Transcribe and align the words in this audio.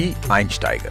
Die 0.00 0.14
Einsteiger. 0.30 0.88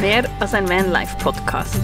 Mehr 0.00 0.22
als 0.38 0.54
ein 0.54 0.68
Vanlife-Podcast. 0.68 1.80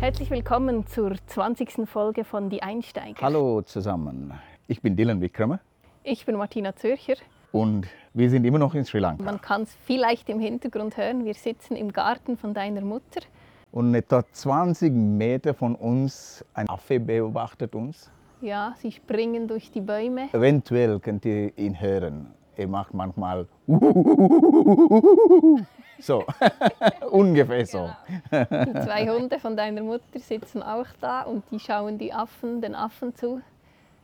Herzlich 0.00 0.28
willkommen 0.28 0.86
zur 0.86 1.14
20. 1.28 1.88
Folge 1.88 2.24
von 2.24 2.50
Die 2.50 2.62
Einsteiger. 2.62 3.22
Hallo 3.22 3.62
zusammen. 3.62 4.34
Ich 4.68 4.82
bin 4.82 4.94
Dylan 4.94 5.22
Wickramer 5.22 5.60
Ich 6.02 6.26
bin 6.26 6.36
Martina 6.36 6.76
Zürcher. 6.76 7.14
und 7.52 7.86
wir 8.14 8.28
sind 8.28 8.44
immer 8.44 8.58
noch 8.58 8.74
in 8.74 8.84
Sri 8.84 8.98
Lanka. 8.98 9.22
Man 9.22 9.40
kann 9.40 9.62
es 9.62 9.74
vielleicht 9.86 10.28
im 10.28 10.38
Hintergrund 10.38 10.96
hören. 10.96 11.24
Wir 11.24 11.34
sitzen 11.34 11.76
im 11.76 11.92
Garten 11.92 12.36
von 12.36 12.52
deiner 12.52 12.82
Mutter. 12.82 13.22
Und 13.70 13.94
etwa 13.94 14.22
20 14.30 14.92
Meter 14.92 15.54
von 15.54 15.74
uns 15.74 16.44
ein 16.52 16.68
Affe 16.68 17.00
beobachtet 17.00 17.74
uns. 17.74 18.10
Ja, 18.42 18.74
sie 18.76 18.92
springen 18.92 19.48
durch 19.48 19.70
die 19.70 19.80
Bäume. 19.80 20.28
Eventuell 20.32 21.00
könnt 21.00 21.24
ihr 21.24 21.56
ihn 21.56 21.80
hören. 21.80 22.26
Er 22.54 22.68
macht 22.68 22.92
manchmal 22.92 23.46
so, 25.98 26.24
ungefähr 27.10 27.64
so. 27.64 27.88
Die 28.30 28.80
zwei 28.84 29.08
Hunde 29.08 29.38
von 29.38 29.56
deiner 29.56 29.82
Mutter 29.82 30.18
sitzen 30.18 30.62
auch 30.62 30.88
da 31.00 31.22
und 31.22 31.44
die 31.50 31.58
schauen 31.58 31.96
die 31.96 32.12
Affen, 32.12 32.60
den 32.60 32.74
Affen 32.74 33.14
zu, 33.14 33.40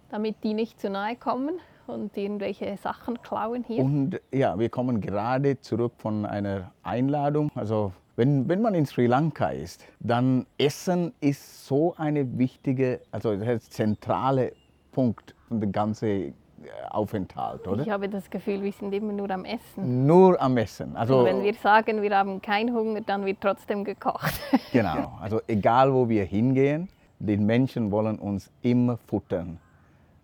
damit 0.08 0.36
die 0.42 0.54
nicht 0.54 0.80
zu 0.80 0.88
nahe 0.88 1.14
kommen 1.14 1.58
und 1.88 2.16
irgendwelche 2.16 2.76
Sachen 2.76 3.20
klauen 3.22 3.64
hier. 3.66 3.82
Und 3.82 4.20
ja, 4.32 4.58
wir 4.58 4.68
kommen 4.68 5.00
gerade 5.00 5.60
zurück 5.60 5.92
von 5.98 6.26
einer 6.26 6.72
Einladung. 6.82 7.50
Also 7.54 7.92
wenn, 8.16 8.48
wenn 8.48 8.60
man 8.62 8.74
in 8.74 8.86
Sri 8.86 9.06
Lanka 9.06 9.50
ist, 9.50 9.84
dann 10.00 10.46
Essen 10.58 11.12
ist 11.20 11.66
so 11.66 11.94
eine 11.96 12.38
wichtige, 12.38 13.00
also 13.10 13.36
der 13.36 13.60
zentrale 13.60 14.52
Punkt 14.92 15.34
von 15.48 15.60
dem 15.60 15.72
ganzen 15.72 16.34
Aufenthalt, 16.90 17.66
oder? 17.68 17.82
Ich 17.82 17.90
habe 17.90 18.08
das 18.08 18.28
Gefühl, 18.28 18.62
wir 18.62 18.72
sind 18.72 18.92
immer 18.92 19.12
nur 19.12 19.30
am 19.30 19.44
Essen. 19.44 20.06
Nur 20.06 20.40
am 20.40 20.56
Essen. 20.56 20.96
Also 20.96 21.20
Und 21.20 21.26
wenn 21.26 21.42
wir 21.42 21.54
sagen, 21.54 22.02
wir 22.02 22.16
haben 22.16 22.42
keinen 22.42 22.74
Hunger, 22.74 23.00
dann 23.00 23.24
wird 23.24 23.40
trotzdem 23.40 23.84
gekocht. 23.84 24.34
genau. 24.72 25.16
Also 25.20 25.40
egal 25.46 25.92
wo 25.92 26.08
wir 26.08 26.24
hingehen, 26.24 26.88
die 27.18 27.36
Menschen 27.36 27.90
wollen 27.90 28.18
uns 28.18 28.50
immer 28.62 28.96
futtern. 28.96 29.58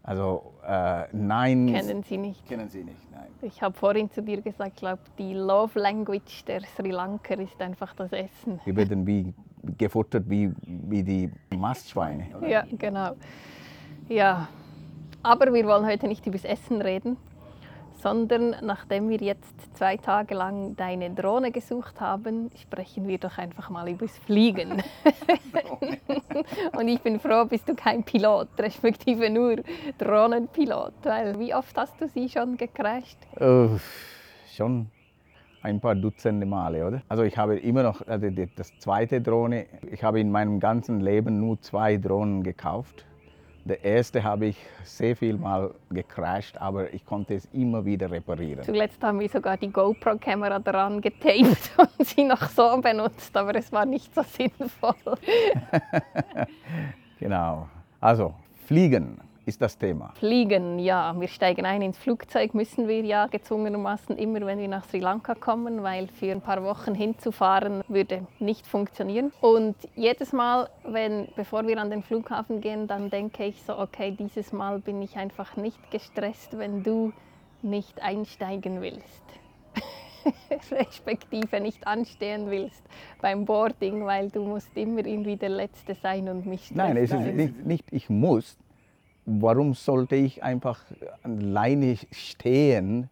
Also 0.05 0.53
äh, 0.67 1.05
nein. 1.13 1.73
Kennen 1.73 2.03
Sie 2.03 2.19
nicht. 2.19 2.47
Kennen 2.47 2.69
Sie 2.69 2.85
nicht, 2.85 3.11
nein. 3.11 3.27
Ich 3.41 3.63
habe 3.63 3.75
vorhin 3.75 4.11
zu 4.11 4.23
dir 4.23 4.43
gesagt, 4.43 4.73
ich 4.75 4.81
glaube, 4.81 5.01
die 5.19 5.33
Love 5.33 5.79
Language 5.79 6.45
der 6.45 6.61
Sri 6.77 6.91
Lanka 6.91 7.35
ist 7.35 7.61
einfach 7.61 7.95
das 7.95 8.13
Essen. 8.13 8.61
Wir 8.67 8.77
werden 8.77 9.07
wie 9.07 9.33
gefuttert 9.79 10.29
wie, 10.29 10.53
wie 10.67 11.03
die 11.03 11.31
Mastschweine. 11.57 12.27
Oder? 12.37 12.49
Ja, 12.49 12.65
genau. 12.79 13.13
Ja, 14.11 14.49
aber 15.23 15.53
wir 15.55 15.65
wollen 15.67 15.87
heute 15.87 16.07
nicht 16.07 16.27
über 16.27 16.37
das 16.37 16.45
Essen 16.45 16.83
reden, 16.83 17.17
sondern 18.05 18.55
nachdem 18.61 19.09
wir 19.09 19.17
jetzt 19.17 19.75
zwei 19.75 19.97
Tage 19.97 20.35
lang 20.35 20.77
deine 20.77 21.09
Drohne 21.15 21.51
gesucht 21.51 22.03
haben, 22.03 22.51
sprechen 22.61 23.09
wir 23.09 23.17
doch 23.17 23.39
einfach 23.39 23.71
mal 23.71 23.89
über 23.89 24.05
das 24.05 24.19
Fliegen. 24.19 24.83
Und 26.77 26.89
ich 26.89 27.01
bin 27.01 27.19
froh, 27.19 27.47
bist 27.47 27.67
du 27.67 27.75
kein 27.75 28.05
Pilot, 28.05 28.49
respektive 28.59 29.31
nur 29.31 29.57
Drohnenpilot, 29.97 30.93
weil 31.03 31.39
wie 31.39 31.55
oft 31.55 31.75
hast 31.79 31.99
du 31.99 32.07
sie 32.07 32.29
schon 32.29 32.59
gecrasht? 32.59 33.17
Äh, 33.37 33.69
schon 34.55 34.91
ein 35.63 35.81
paar 35.81 35.95
Dutzende 35.95 36.45
Male, 36.45 36.87
oder? 36.87 37.03
Also 37.09 37.23
ich 37.23 37.39
habe 37.39 37.57
immer 37.59 37.85
noch 37.85 38.07
also 38.07 38.29
das 38.55 38.79
zweite 38.81 39.23
Drohne. 39.23 39.64
Ich 39.91 40.05
habe 40.05 40.20
in 40.20 40.31
meinem 40.31 40.61
ganzen 40.61 41.01
Leben 41.01 41.41
nur 41.41 41.59
zwei 41.63 41.97
Drohnen 41.97 42.43
gekauft. 42.43 43.07
Der 43.67 43.83
erste 43.83 44.23
habe 44.23 44.47
ich 44.47 44.57
sehr 44.83 45.17
viel 45.17 45.39
mal 45.39 45.70
gecrashed, 45.91 46.61
aber 46.61 46.92
ich 46.92 47.05
konnte 47.07 47.35
es 47.35 47.47
immer 47.52 47.83
wieder 47.85 48.11
reparieren. 48.11 48.63
Zuletzt 48.63 49.02
haben 49.02 49.19
wir 49.20 49.29
sogar 49.30 49.57
die 49.57 49.70
GoPro-Kamera 49.70 50.58
daran 50.58 51.01
getaped 51.01 51.70
und 51.79 52.07
sie 52.07 52.25
noch 52.25 52.47
so 52.51 52.79
benutzt, 52.83 53.35
aber 53.35 53.55
es 53.55 53.73
war 53.73 53.86
nicht 53.86 54.14
so 54.14 54.23
sinnvoll. 54.23 54.95
Genau. 57.20 57.69
Also 58.01 58.35
fliegen 58.67 59.19
ist 59.47 59.61
das 59.61 59.77
Thema. 59.79 60.13
Fliegen, 60.15 60.79
ja. 60.79 61.15
Wir 61.19 61.29
steigen 61.29 61.67
ein 61.67 61.83
ins 61.83 61.99
Flugzeug, 61.99 62.55
müssen 62.55 62.89
wir 62.89 63.03
ja 63.03 63.27
gezwungenermaßen 63.27 64.17
immer, 64.17 64.45
wenn 64.47 64.59
wir 64.59 64.69
nach 64.69 64.85
Sri 64.89 65.01
Lanka 65.01 65.35
kommen, 65.35 65.83
weil 65.83 66.09
für 66.09 66.31
ein 66.33 66.41
paar 66.41 66.63
Wochen 66.65 66.95
hinzufahren 66.95 67.83
würde 67.89 68.27
nicht 68.39 68.67
funktionieren. 68.67 69.33
Und 69.41 69.77
jedes 69.95 70.33
Mal, 70.33 70.69
wenn, 70.85 71.29
bevor 71.37 71.67
wir 71.67 71.79
an 71.79 71.91
den 71.91 72.03
Flughafen 72.03 72.61
gehen, 72.61 72.87
dann 72.87 73.11
denke 73.11 73.45
ich 73.45 73.63
so, 73.63 73.79
okay, 73.79 74.17
dieses 74.19 74.53
Mal 74.53 74.79
bin 74.81 75.03
ich 75.03 75.17
einfach 75.17 75.57
nicht 75.57 75.91
gestresst, 75.91 76.59
wenn 76.59 76.83
du 76.83 77.13
nicht 77.63 78.03
einsteigen 78.03 78.81
willst. 78.81 79.23
respektive 80.71 81.61
nicht 81.61 81.87
anstehen 81.87 82.51
willst 82.51 82.83
beim 83.21 83.45
Boarding, 83.45 84.05
weil 84.05 84.31
du 84.31 84.43
musst 84.43 84.77
immer 84.77 85.05
irgendwie 85.05 85.37
der 85.37 85.51
Letzte 85.51 85.95
sein 85.95 86.29
und 86.29 86.47
mich 86.47 86.71
Nein, 86.75 86.97
es 86.97 87.11
ist 87.11 87.21
nicht, 87.21 87.67
nicht 87.67 87.85
ich 87.91 88.09
muss. 88.09 88.57
Warum 89.27 89.74
sollte 89.74 90.17
ich 90.17 90.42
einfach 90.42 90.80
alleine 91.23 91.96
stehen, 92.12 93.08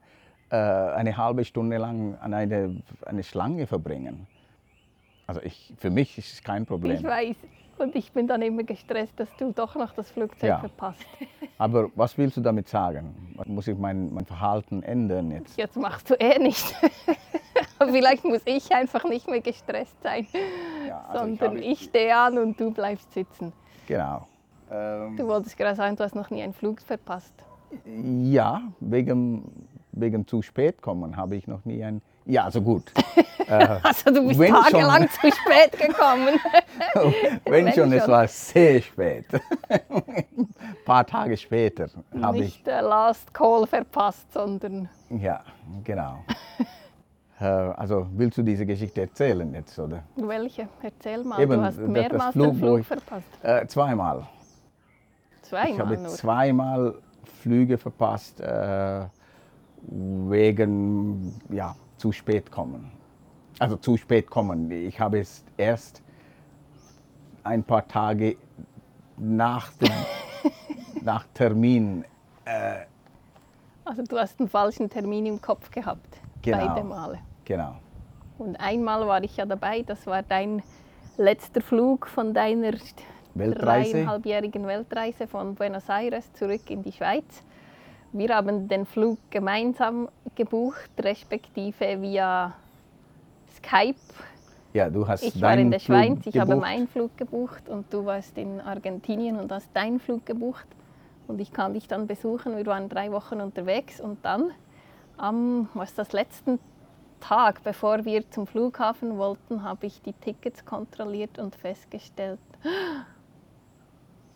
äh, 0.50 0.56
eine 0.56 1.16
halbe 1.16 1.44
Stunde 1.44 1.78
lang 1.78 2.16
an 2.20 2.34
eine, 2.34 2.82
eine 3.06 3.22
Schlange 3.22 3.66
verbringen? 3.66 4.26
Also 5.26 5.40
ich, 5.42 5.72
für 5.78 5.90
mich 5.90 6.18
ist 6.18 6.32
es 6.34 6.42
kein 6.42 6.66
Problem. 6.66 6.96
Ich 6.96 7.02
weiß. 7.04 7.36
Und 7.78 7.96
ich 7.96 8.12
bin 8.12 8.26
dann 8.28 8.42
immer 8.42 8.62
gestresst, 8.62 9.18
dass 9.18 9.28
du 9.38 9.50
doch 9.52 9.74
noch 9.74 9.92
das 9.94 10.10
Flugzeug 10.10 10.48
Ja. 10.50 10.58
verpasst. 10.58 11.06
Aber 11.58 11.90
was 11.94 12.16
willst 12.18 12.36
du 12.36 12.40
damit 12.42 12.68
sagen? 12.68 13.34
Muss 13.46 13.66
ich 13.66 13.76
mein, 13.76 14.12
mein 14.12 14.26
Verhalten 14.26 14.82
ändern 14.82 15.30
jetzt? 15.30 15.56
Jetzt 15.56 15.76
machst 15.76 16.10
du 16.10 16.14
eh 16.14 16.38
nicht. 16.38 16.74
Vielleicht 17.78 18.24
muss 18.24 18.42
ich 18.44 18.72
einfach 18.72 19.04
nicht 19.04 19.26
mehr 19.28 19.40
gestresst 19.40 19.96
sein, 20.02 20.26
Ja, 20.86 21.00
also 21.08 21.24
sondern 21.24 21.48
habe- 21.48 21.60
ich 21.60 21.80
stehe 21.84 22.14
an 22.14 22.38
und 22.38 22.60
du 22.60 22.70
bleibst 22.70 23.12
sitzen. 23.12 23.52
Genau. 23.88 24.26
Ähm, 24.72 25.16
Du 25.16 25.26
wolltest 25.26 25.56
gerade 25.56 25.76
sagen, 25.76 25.96
du 25.96 26.04
hast 26.04 26.14
noch 26.14 26.30
nie 26.30 26.42
einen 26.42 26.54
Flug 26.54 26.80
verpasst. 26.80 27.34
ja, 27.86 28.62
wegen, 28.80 29.66
wegen 29.92 30.26
zu 30.26 30.42
spät 30.42 30.80
kommen 30.82 31.16
habe 31.16 31.36
ich 31.36 31.46
noch 31.46 31.64
nie 31.64 31.82
ein. 31.84 32.00
Ja, 32.24 32.44
also 32.44 32.60
gut. 32.62 32.92
Also 33.48 34.10
du 34.14 34.28
bist 34.28 34.38
Wenn 34.38 34.54
schon. 34.54 34.62
tagelang 34.64 35.08
zu 35.10 35.30
spät 35.30 35.72
gekommen. 35.72 36.38
Wenn, 37.44 37.66
Wenn 37.66 37.72
schon, 37.74 37.92
es 37.92 38.02
schon. 38.04 38.12
war 38.12 38.26
sehr 38.28 38.80
spät. 38.80 39.26
Ein 39.68 40.48
paar 40.86 41.04
Tage 41.04 41.36
später 41.36 41.88
habe 42.22 42.36
ich. 42.38 42.42
nicht 42.44 42.66
der 42.66 42.80
Last 42.82 43.34
Call 43.34 43.66
verpasst, 43.66 44.32
sondern 44.32 44.88
Ja, 45.10 45.42
genau. 45.84 46.20
Äh, 47.40 47.44
also 47.44 48.06
willst 48.12 48.38
du 48.38 48.42
diese 48.42 48.64
Geschichte 48.64 49.02
erzählen 49.02 49.52
jetzt, 49.54 49.76
oder? 49.78 50.04
welche? 50.16 50.68
Erzähl 50.80 51.24
mal, 51.24 51.40
Eben, 51.40 51.52
du 51.58 51.62
hast 51.62 51.78
mehrmals 51.78 52.32
Flug, 52.32 52.52
den 52.52 52.58
Flug 52.58 52.78
ich- 52.80 52.86
verpasst. 52.86 53.26
Äh, 53.42 53.66
zweimal. 53.66 54.26
Ich 55.42 55.48
Zweimal 55.48 55.78
habe 55.78 55.97
nur. 55.98 56.08
zweimal 56.08 56.94
Flüge 57.41 57.76
verpasst 57.78 58.41
äh, 58.41 59.04
wegen 59.82 61.34
ja, 61.50 61.75
zu 61.97 62.12
spät 62.12 62.50
kommen. 62.50 62.92
Also 63.58 63.76
zu 63.76 63.97
spät 63.97 64.31
kommen. 64.31 64.70
Ich 64.70 64.98
habe 64.98 65.20
es 65.20 65.44
erst 65.56 66.02
ein 67.44 67.62
paar 67.62 67.86
Tage 67.86 68.36
nach, 69.16 69.72
dem, 69.75 69.91
nach 71.02 71.26
Termin. 71.34 72.05
Also 73.84 74.02
du 74.02 74.19
hast 74.19 74.40
einen 74.40 74.49
falschen 74.49 74.88
Termin 74.88 75.26
im 75.26 75.40
Kopf 75.40 75.70
gehabt. 75.70 76.19
Genau. 76.43 76.66
Beide 76.66 76.84
Male. 76.84 77.19
Genau. 77.44 77.76
Und 78.38 78.56
einmal 78.56 79.06
war 79.06 79.22
ich 79.22 79.37
ja 79.37 79.46
dabei, 79.46 79.82
das 79.82 80.06
war 80.06 80.22
dein 80.22 80.62
letzter 81.16 81.61
Flug 81.61 82.06
von 82.06 82.34
deiner 82.34 82.72
Weltreise. 83.34 83.93
dreieinhalbjährigen 83.93 84.67
Weltreise 84.67 85.26
von 85.26 85.55
Buenos 85.55 85.88
Aires 85.88 86.32
zurück 86.34 86.70
in 86.70 86.82
die 86.82 86.93
Schweiz. 86.93 87.43
Wir 88.12 88.34
haben 88.37 88.69
den 88.69 88.84
Flug 88.84 89.19
gemeinsam 89.31 90.08
gebucht, 90.34 90.90
respektive 90.99 92.00
via 92.02 92.52
Skype. 93.56 93.96
Ja, 94.75 94.90
du 94.90 95.06
hast 95.06 95.23
Ich 95.23 95.40
war 95.40 95.56
in 95.56 95.70
der 95.70 95.81
Flug 95.81 95.99
Schweiz, 95.99 96.26
ich 96.26 96.38
habe 96.38 96.50
gebucht. 96.50 96.67
meinen 96.67 96.88
Flug 96.88 97.17
gebucht 97.17 97.69
und 97.69 97.93
du 97.93 98.05
warst 98.05 98.37
in 98.37 98.61
Argentinien 98.61 99.38
und 99.38 99.50
hast 99.50 99.69
deinen 99.75 100.00
Flug 100.00 100.26
gebucht. 100.26 100.67
Und 101.28 101.40
ich 101.40 101.52
kann 101.52 101.75
dich 101.75 101.88
dann 101.88 102.06
besuchen. 102.06 102.56
Wir 102.56 102.67
waren 102.67 102.88
drei 102.88 103.12
Wochen 103.12 103.40
unterwegs 103.40 104.00
und 104.00 104.25
dann 104.25 104.50
am 105.17 105.69
was 105.75 105.94
das 105.94 106.12
letzten 106.12 106.58
Tag, 107.20 107.62
bevor 107.62 108.05
wir 108.05 108.28
zum 108.31 108.46
Flughafen 108.46 109.17
wollten, 109.17 109.62
habe 109.62 109.87
ich 109.87 110.02
die 110.02 110.12
Tickets 110.12 110.64
kontrolliert 110.64 111.38
und 111.38 111.55
festgestellt, 111.55 112.40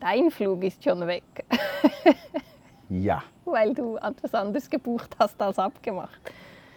dein 0.00 0.30
Flug 0.30 0.62
ist 0.64 0.82
schon 0.82 1.06
weg, 1.06 1.24
Ja, 2.88 3.22
weil 3.44 3.74
du 3.74 3.96
etwas 3.96 4.32
anderes 4.34 4.70
gebucht 4.70 5.16
hast 5.18 5.40
als 5.42 5.58
abgemacht. 5.58 6.20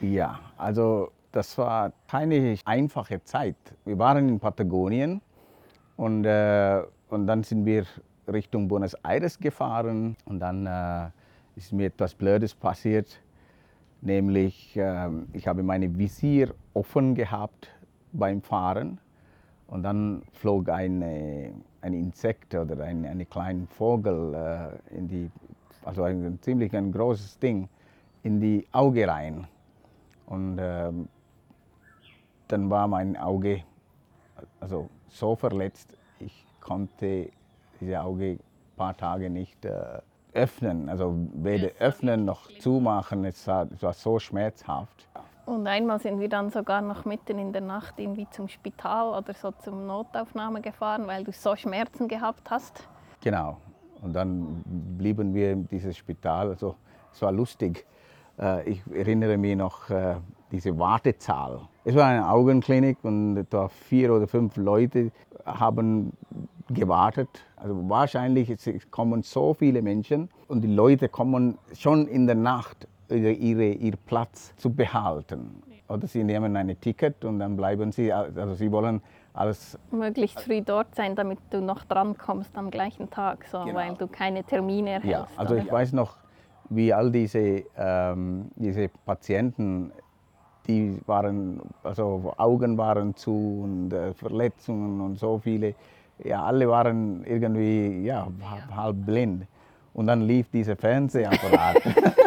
ja. 0.02 0.40
Also 0.58 1.12
Das 1.32 1.56
war 1.60 1.92
keine 2.08 2.58
einfache 2.66 3.24
Zeit. 3.24 3.56
Wir 3.86 3.98
waren 4.00 4.28
in 4.28 4.40
Patagonien 4.40 5.22
und, 5.96 6.26
äh, 6.26 6.82
und 7.10 7.28
dann 7.28 7.44
sind 7.44 7.66
wir 7.66 7.86
Richtung 8.28 8.68
Buenos 8.68 8.96
Aires 9.04 9.38
gefahren 9.38 10.18
und 10.26 10.40
dann 10.40 10.66
äh, 10.66 11.10
ist 11.56 11.72
mir 11.72 11.86
etwas 11.88 12.16
Blödes 12.16 12.56
passiert, 12.56 13.22
nämlich 14.02 14.76
äh, 14.76 15.10
ich 15.34 15.48
habe 15.48 15.62
meine 15.62 15.96
Visier 15.96 16.56
offen 16.74 17.14
gehabt 17.14 17.70
beim 18.12 18.42
Fahren 18.42 19.00
und 19.68 19.84
dann 19.84 20.24
flog 20.34 20.70
eine, 20.70 21.54
ein 21.82 21.94
Insekt 21.94 22.54
oder 22.56 22.84
ein, 22.84 23.06
ein 23.06 23.30
kleiner 23.30 23.68
Vogel 23.68 24.34
äh, 24.34 24.96
in 24.96 25.08
die, 25.08 25.32
also 25.86 26.04
ein 26.04 26.40
ziemlich 26.42 26.76
ein 26.76 26.92
großes 26.92 27.40
Ding, 27.40 27.70
in 28.24 28.40
die 28.40 28.66
Auge 28.72 29.08
rein. 29.08 29.48
Und 30.26 30.58
ähm, 30.60 31.08
dann 32.48 32.70
war 32.70 32.88
mein 32.88 33.16
Auge 33.18 33.64
also 34.60 34.90
so 35.10 35.36
verletzt, 35.36 35.96
ich 36.20 36.46
konnte 36.60 37.30
diese 37.80 38.02
Auge 38.02 38.32
ein 38.32 38.40
paar 38.76 38.96
Tage 38.96 39.30
nicht 39.30 39.66
äh, 39.66 40.00
öffnen, 40.34 40.90
also 40.90 41.16
weder 41.34 41.70
öffnen 41.80 42.26
noch 42.26 42.50
zumachen, 42.60 43.26
es 43.26 43.48
war, 43.48 43.68
es 43.74 43.82
war 43.82 43.94
so 43.94 44.20
schmerzhaft. 44.20 45.08
Und 45.50 45.66
einmal 45.66 45.98
sind 46.00 46.20
wir 46.20 46.30
dann 46.30 46.52
sogar 46.52 46.80
noch 46.80 47.06
mitten 47.06 47.40
in 47.40 47.52
der 47.52 47.64
Nacht 47.64 47.96
irgendwie 47.98 48.28
zum 48.30 48.48
Spital 48.48 49.18
oder 49.18 49.34
so 49.34 49.50
zum 49.50 49.88
Notaufnahme 49.88 50.62
gefahren, 50.62 51.08
weil 51.08 51.24
du 51.24 51.32
so 51.32 51.56
Schmerzen 51.56 52.08
gehabt 52.08 52.52
hast. 52.52 52.88
Genau. 53.24 53.58
Und 54.04 54.14
dann 54.14 54.62
blieben 55.00 55.34
wir 55.34 55.54
in 55.54 55.68
dieses 55.68 55.98
Spital. 55.98 56.50
Also 56.50 56.76
es 57.12 57.24
war 57.24 57.32
lustig. 57.32 57.88
Äh, 58.40 58.70
ich 58.70 58.84
erinnere 58.94 59.38
mich 59.38 59.56
noch 59.56 59.90
äh, 59.90 60.18
diese 60.52 60.78
Wartezahl. 60.78 61.62
Es 61.84 61.96
war 61.96 62.06
eine 62.06 62.30
Augenklinik 62.30 63.00
und 63.02 63.36
etwa 63.38 63.70
vier 63.70 64.14
oder 64.14 64.28
fünf 64.28 64.56
Leute 64.56 65.12
haben 65.48 66.14
gewartet. 66.70 67.44
Also 67.56 67.90
wahrscheinlich 67.90 68.56
kommen 68.92 69.24
so 69.24 69.56
viele 69.56 69.82
Menschen 69.82 70.30
und 70.48 70.62
die 70.62 70.72
Leute 70.72 71.10
kommen 71.10 71.58
schon 71.74 72.06
in 72.08 72.28
der 72.28 72.36
Nacht 72.36 72.88
ihre, 73.10 73.72
ihr 73.72 73.96
Platz 74.06 74.56
zu 74.58 74.74
behalten. 74.74 75.62
Oder 75.88 76.08
sie 76.08 76.24
nehmen 76.24 76.56
ein 76.56 76.80
Ticket 76.80 77.26
und 77.26 77.40
dann 77.40 77.56
bleiben 77.56 77.92
sie, 77.92 78.14
also 78.14 78.54
sie 78.54 78.72
wollen 78.72 79.02
alles... 79.34 79.78
Möglichst 79.92 80.40
früh 80.42 80.62
dort 80.62 80.94
sein, 80.96 81.16
damit 81.16 81.40
du 81.50 81.62
noch 81.62 81.84
drankommst 81.86 82.56
am 82.58 82.70
gleichen 82.70 83.10
Tag, 83.10 83.46
so, 83.52 83.64
genau. 83.64 83.76
weil 83.76 83.96
du 83.96 84.08
keine 84.08 84.44
Termine 84.44 84.92
erhältst. 84.92 85.12
Ja, 85.12 85.28
also 85.38 85.56
ich 85.56 85.72
weiß 85.72 85.94
noch, 85.94 86.18
wie 86.70 86.94
all 86.94 87.12
diese, 87.12 87.64
ähm, 87.76 88.52
diese 88.56 88.90
Patienten, 89.06 89.92
die 90.68 91.00
waren, 91.08 91.62
also 91.84 92.34
Augen 92.38 92.78
waren 92.78 93.16
zu 93.16 93.62
und 93.64 93.92
äh, 93.92 94.14
Verletzungen 94.14 95.02
und 95.02 95.18
so 95.18 95.40
viele, 95.40 95.74
ja, 96.24 96.44
alle 96.44 96.68
waren 96.70 97.24
irgendwie 97.26 98.04
ja, 98.04 98.28
halb 98.76 99.06
blind. 99.06 99.48
Und 99.94 100.08
dann 100.08 100.22
lief 100.22 100.50
dieser 100.50 100.76
Fernsehapparat. 100.76 101.78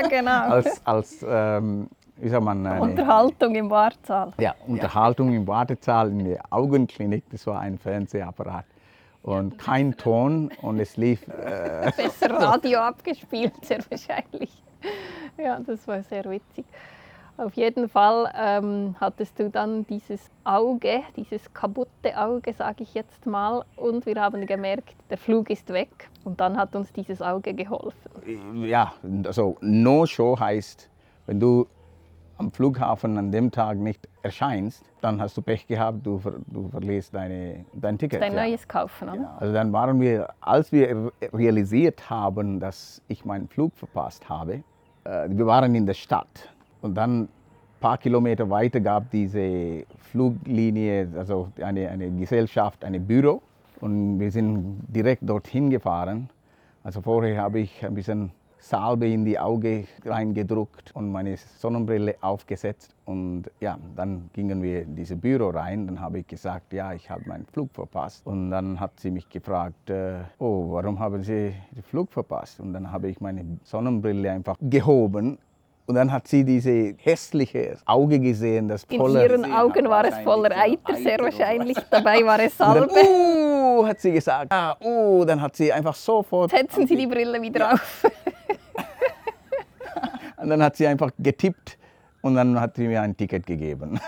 ja, 0.00 0.08
genau. 0.08 0.50
als, 0.50 0.86
als 0.86 1.26
ähm, 1.28 1.88
wie 2.16 2.28
sagt 2.28 2.44
man, 2.44 2.66
eine, 2.66 2.80
Unterhaltung 2.80 3.54
im 3.54 3.70
Wartesaal. 3.70 4.32
Ja, 4.38 4.54
Unterhaltung 4.66 5.30
ja. 5.30 5.36
im 5.36 5.46
Wartesaal 5.46 6.10
in 6.10 6.24
der 6.24 6.42
Augenklinik, 6.50 7.24
das 7.30 7.46
war 7.46 7.60
ein 7.60 7.78
Fernsehapparat. 7.78 8.64
Und 9.22 9.58
kein 9.58 9.96
Ton 9.96 10.50
und 10.60 10.78
es 10.78 10.96
lief. 10.96 11.26
Äh, 11.28 11.90
Besser 11.96 12.30
Radio 12.30 12.80
abgespielt, 12.80 13.52
sehr 13.62 13.78
wahrscheinlich. 13.88 14.50
Ja, 15.38 15.58
das 15.60 15.88
war 15.88 16.02
sehr 16.02 16.24
witzig. 16.26 16.66
Auf 17.36 17.54
jeden 17.54 17.88
Fall 17.88 18.32
ähm, 18.36 18.94
hattest 19.00 19.38
du 19.40 19.50
dann 19.50 19.84
dieses 19.86 20.30
Auge, 20.44 21.02
dieses 21.16 21.52
kaputte 21.52 22.16
Auge, 22.16 22.52
sage 22.52 22.84
ich 22.84 22.94
jetzt 22.94 23.26
mal, 23.26 23.64
und 23.76 24.06
wir 24.06 24.14
haben 24.20 24.46
gemerkt, 24.46 24.94
der 25.10 25.18
Flug 25.18 25.50
ist 25.50 25.68
weg 25.70 26.08
und 26.22 26.40
dann 26.40 26.56
hat 26.56 26.76
uns 26.76 26.92
dieses 26.92 27.20
Auge 27.20 27.52
geholfen. 27.52 28.64
Ja, 28.64 28.92
also 29.26 29.56
No-Show 29.60 30.38
heißt, 30.38 30.88
wenn 31.26 31.40
du 31.40 31.66
am 32.38 32.52
Flughafen 32.52 33.18
an 33.18 33.32
dem 33.32 33.50
Tag 33.50 33.78
nicht 33.78 34.08
erscheinst, 34.22 34.84
dann 35.00 35.20
hast 35.20 35.36
du 35.36 35.42
Pech 35.42 35.66
gehabt, 35.66 36.06
du, 36.06 36.20
du 36.46 36.68
verlierst 36.68 37.14
deine, 37.14 37.64
dein 37.72 37.98
Ticket. 37.98 38.22
Dein 38.22 38.34
ja. 38.34 38.46
neues 38.46 38.66
kaufen, 38.66 39.08
oder? 39.08 39.20
Ja. 39.20 39.36
Also 39.40 39.52
dann 39.52 39.72
waren 39.72 40.00
wir, 40.00 40.28
als 40.40 40.70
wir 40.70 41.12
realisiert 41.32 42.08
haben, 42.10 42.60
dass 42.60 43.02
ich 43.08 43.24
meinen 43.24 43.48
Flug 43.48 43.74
verpasst 43.76 44.28
habe, 44.28 44.62
äh, 45.04 45.28
wir 45.28 45.46
waren 45.46 45.74
in 45.74 45.86
der 45.86 45.94
Stadt 45.94 46.48
und 46.84 46.94
dann 46.94 47.22
ein 47.22 47.28
paar 47.80 47.96
Kilometer 47.96 48.50
weiter 48.50 48.78
gab 48.78 49.10
diese 49.10 49.84
Fluglinie, 50.10 51.08
also 51.16 51.48
eine, 51.58 51.88
eine 51.88 52.10
Gesellschaft, 52.10 52.84
ein 52.84 53.06
Büro. 53.06 53.40
Und 53.80 54.20
wir 54.20 54.30
sind 54.30 54.82
direkt 54.88 55.26
dorthin 55.26 55.70
gefahren. 55.70 56.28
Also 56.82 57.00
vorher 57.00 57.40
habe 57.40 57.60
ich 57.60 57.84
ein 57.84 57.94
bisschen 57.94 58.32
Salbe 58.58 59.08
in 59.08 59.24
die 59.24 59.38
Augen 59.38 59.86
reingedruckt 60.04 60.94
und 60.94 61.10
meine 61.10 61.38
Sonnenbrille 61.38 62.16
aufgesetzt. 62.20 62.94
Und 63.06 63.44
ja, 63.60 63.78
dann 63.96 64.28
gingen 64.34 64.62
wir 64.62 64.82
in 64.82 64.94
dieses 64.94 65.18
Büro 65.18 65.48
rein. 65.48 65.86
Dann 65.86 66.00
habe 66.00 66.18
ich 66.18 66.26
gesagt, 66.26 66.74
ja, 66.74 66.92
ich 66.92 67.08
habe 67.08 67.26
meinen 67.26 67.46
Flug 67.46 67.72
verpasst. 67.72 68.26
Und 68.26 68.50
dann 68.50 68.78
hat 68.78 69.00
sie 69.00 69.10
mich 69.10 69.30
gefragt, 69.30 69.88
äh, 69.88 70.16
oh, 70.38 70.72
warum 70.72 70.98
haben 70.98 71.22
Sie 71.22 71.54
den 71.74 71.82
Flug 71.82 72.12
verpasst? 72.12 72.60
Und 72.60 72.74
dann 72.74 72.92
habe 72.92 73.08
ich 73.08 73.22
meine 73.22 73.58
Sonnenbrille 73.62 74.30
einfach 74.30 74.56
gehoben 74.60 75.38
und 75.86 75.96
dann 75.96 76.10
hat 76.10 76.26
sie 76.28 76.44
diese 76.44 76.94
hässliche 76.96 77.76
Auge 77.84 78.18
gesehen, 78.18 78.68
das 78.68 78.84
voller... 78.84 79.24
In 79.26 79.30
ihren 79.30 79.52
Augen 79.52 79.88
war 79.88 80.04
es 80.06 80.16
voller 80.18 80.56
Eiter, 80.56 80.96
sehr 80.96 81.18
wahrscheinlich. 81.18 81.76
Dabei 81.90 82.24
war 82.24 82.40
es 82.40 82.56
Salbe. 82.58 82.88
Dann, 82.94 83.06
uh, 83.06 83.86
hat 83.86 84.00
sie 84.00 84.12
gesagt. 84.12 84.50
Ah, 84.50 84.76
uh, 84.82 85.24
dann 85.26 85.40
hat 85.42 85.54
sie 85.56 85.70
einfach 85.72 85.94
sofort... 85.94 86.50
Setzen 86.50 86.86
Sie 86.86 86.96
die 86.96 87.06
Brille 87.06 87.40
wieder 87.42 87.60
ja. 87.60 87.72
auf. 87.72 88.06
und 90.38 90.48
dann 90.48 90.62
hat 90.62 90.76
sie 90.76 90.86
einfach 90.86 91.10
getippt 91.18 91.76
und 92.22 92.34
dann 92.34 92.58
hat 92.58 92.76
sie 92.76 92.88
mir 92.88 93.02
ein 93.02 93.14
Ticket 93.14 93.46
gegeben. 93.46 94.00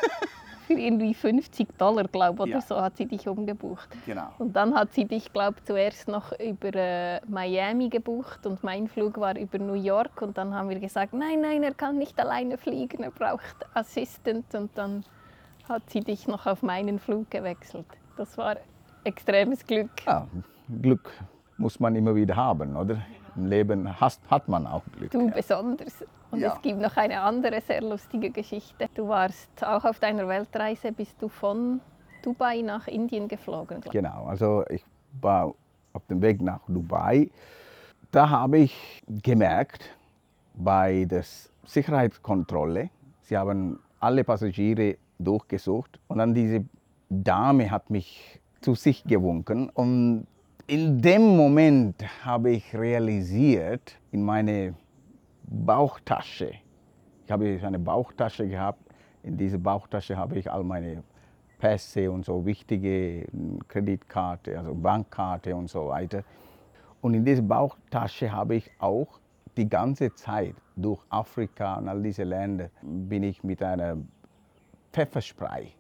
Für 0.67 0.75
irgendwie 0.75 1.15
50 1.15 1.79
Dollar, 1.79 2.09
glaube 2.09 2.35
ich, 2.35 2.41
oder 2.41 2.51
ja. 2.51 2.61
so 2.61 2.81
hat 2.81 2.97
sie 2.97 3.07
dich 3.07 3.29
umgebucht. 3.29 3.89
Genau. 4.05 4.29
Und 4.39 4.57
dann 4.57 4.75
hat 4.75 4.93
sie 4.93 5.05
dich, 5.05 5.33
glaube 5.33 5.57
ich, 5.59 5.65
zuerst 5.65 6.09
noch 6.09 6.33
über 6.41 6.75
äh, 6.75 7.21
Miami 7.27 7.89
gebucht 7.89 8.47
und 8.47 8.65
mein 8.65 8.89
Flug 8.89 9.19
war 9.19 9.37
über 9.39 9.59
New 9.59 9.75
York 9.75 10.21
und 10.23 10.37
dann 10.37 10.55
haben 10.55 10.69
wir 10.69 10.81
gesagt, 10.81 11.13
nein, 11.13 11.41
nein, 11.41 11.63
er 11.63 11.75
kann 11.75 11.99
nicht 11.99 12.19
alleine 12.19 12.59
fliegen, 12.59 13.03
er 13.05 13.13
braucht 13.13 13.57
Assistent 13.75 14.55
und 14.55 14.71
dann 14.77 15.05
hat 15.69 15.89
sie 15.91 16.01
dich 16.01 16.27
noch 16.27 16.47
auf 16.47 16.63
meinen 16.63 16.99
Flug 16.99 17.31
gewechselt. 17.31 17.87
Das 18.17 18.37
war 18.37 18.57
extremes 19.05 19.65
Glück. 19.65 19.91
Ja, 20.05 20.27
Glück 20.83 21.11
muss 21.59 21.79
man 21.79 21.95
immer 21.95 22.15
wieder 22.15 22.35
haben, 22.35 22.77
oder? 22.77 22.99
Im 23.37 23.47
Leben 23.47 24.01
hast, 24.01 24.21
hat 24.31 24.49
man 24.49 24.67
auch 24.67 24.83
Glück. 24.97 25.11
Du 25.11 25.31
besonders. 25.31 26.05
Und 26.31 26.41
ja. 26.41 26.53
es 26.55 26.63
gibt 26.63 26.81
noch 26.81 26.97
eine 26.97 27.21
andere 27.21 27.61
sehr 27.61 27.83
lustige 27.83 28.31
Geschichte. 28.31 28.89
Du 28.95 29.09
warst 29.09 29.65
auch 29.65 29.85
auf 29.85 29.99
deiner 30.01 30.27
Weltreise, 30.29 30.93
bist 30.93 31.21
du 31.21 31.29
von 31.29 31.81
Dubai 32.23 32.63
nach 32.63 32.89
Indien 32.89 33.29
geflogen. 33.29 33.81
Genau, 33.91 34.27
also 34.27 34.65
ich 34.69 34.85
war 35.21 35.55
auf 35.93 36.05
dem 36.07 36.21
Weg 36.21 36.43
nach 36.43 36.61
Dubai. 36.67 37.31
Da 38.11 38.29
habe 38.29 38.59
ich 38.59 39.03
gemerkt, 39.23 39.91
bei 40.55 41.05
der 41.05 41.25
Sicherheitskontrolle, 41.65 42.91
sie 43.23 43.37
haben 43.37 43.79
alle 44.01 44.25
Passagiere 44.25 44.97
durchgesucht 45.19 45.99
und 46.09 46.19
dann 46.19 46.35
diese 46.35 46.65
Dame 47.09 47.71
hat 47.71 47.91
mich 47.91 48.41
zu 48.61 48.75
sich 48.75 49.05
gewunken 49.05 49.69
und 49.71 50.27
in 50.67 51.01
dem 51.01 51.37
Moment 51.37 52.05
habe 52.25 52.51
ich 52.51 52.75
realisiert, 52.75 53.97
in 54.11 54.25
meine 54.25 54.75
Bauchtasche, 55.49 56.53
ich 57.25 57.31
habe 57.31 57.59
eine 57.63 57.79
Bauchtasche 57.79 58.49
gehabt, 58.49 58.81
in 59.23 59.37
dieser 59.37 59.59
Bauchtasche 59.59 60.17
habe 60.17 60.39
ich 60.39 60.51
all 60.51 60.63
meine 60.63 61.03
Pässe 61.59 62.11
und 62.11 62.25
so 62.25 62.45
wichtige 62.45 63.27
Kreditkarte, 63.69 64.59
also 64.59 64.75
Bankkarte 64.75 65.55
und 65.57 65.69
so 65.69 65.89
weiter. 65.89 66.23
Und 67.01 67.15
in 67.15 67.25
dieser 67.25 67.43
Bauchtasche 67.43 68.31
habe 68.31 68.57
ich 68.57 68.71
auch 68.79 69.21
die 69.57 69.69
ganze 69.69 70.15
Zeit 70.15 70.55
durch 70.77 71.01
Afrika 71.09 71.77
und 71.77 71.89
all 71.89 72.03
diese 72.03 72.25
Länder 72.25 72.69
bin 72.83 73.23
ich 73.23 73.43
mit 73.43 73.63
einer 73.63 73.97
Pfefferspray 74.93 75.73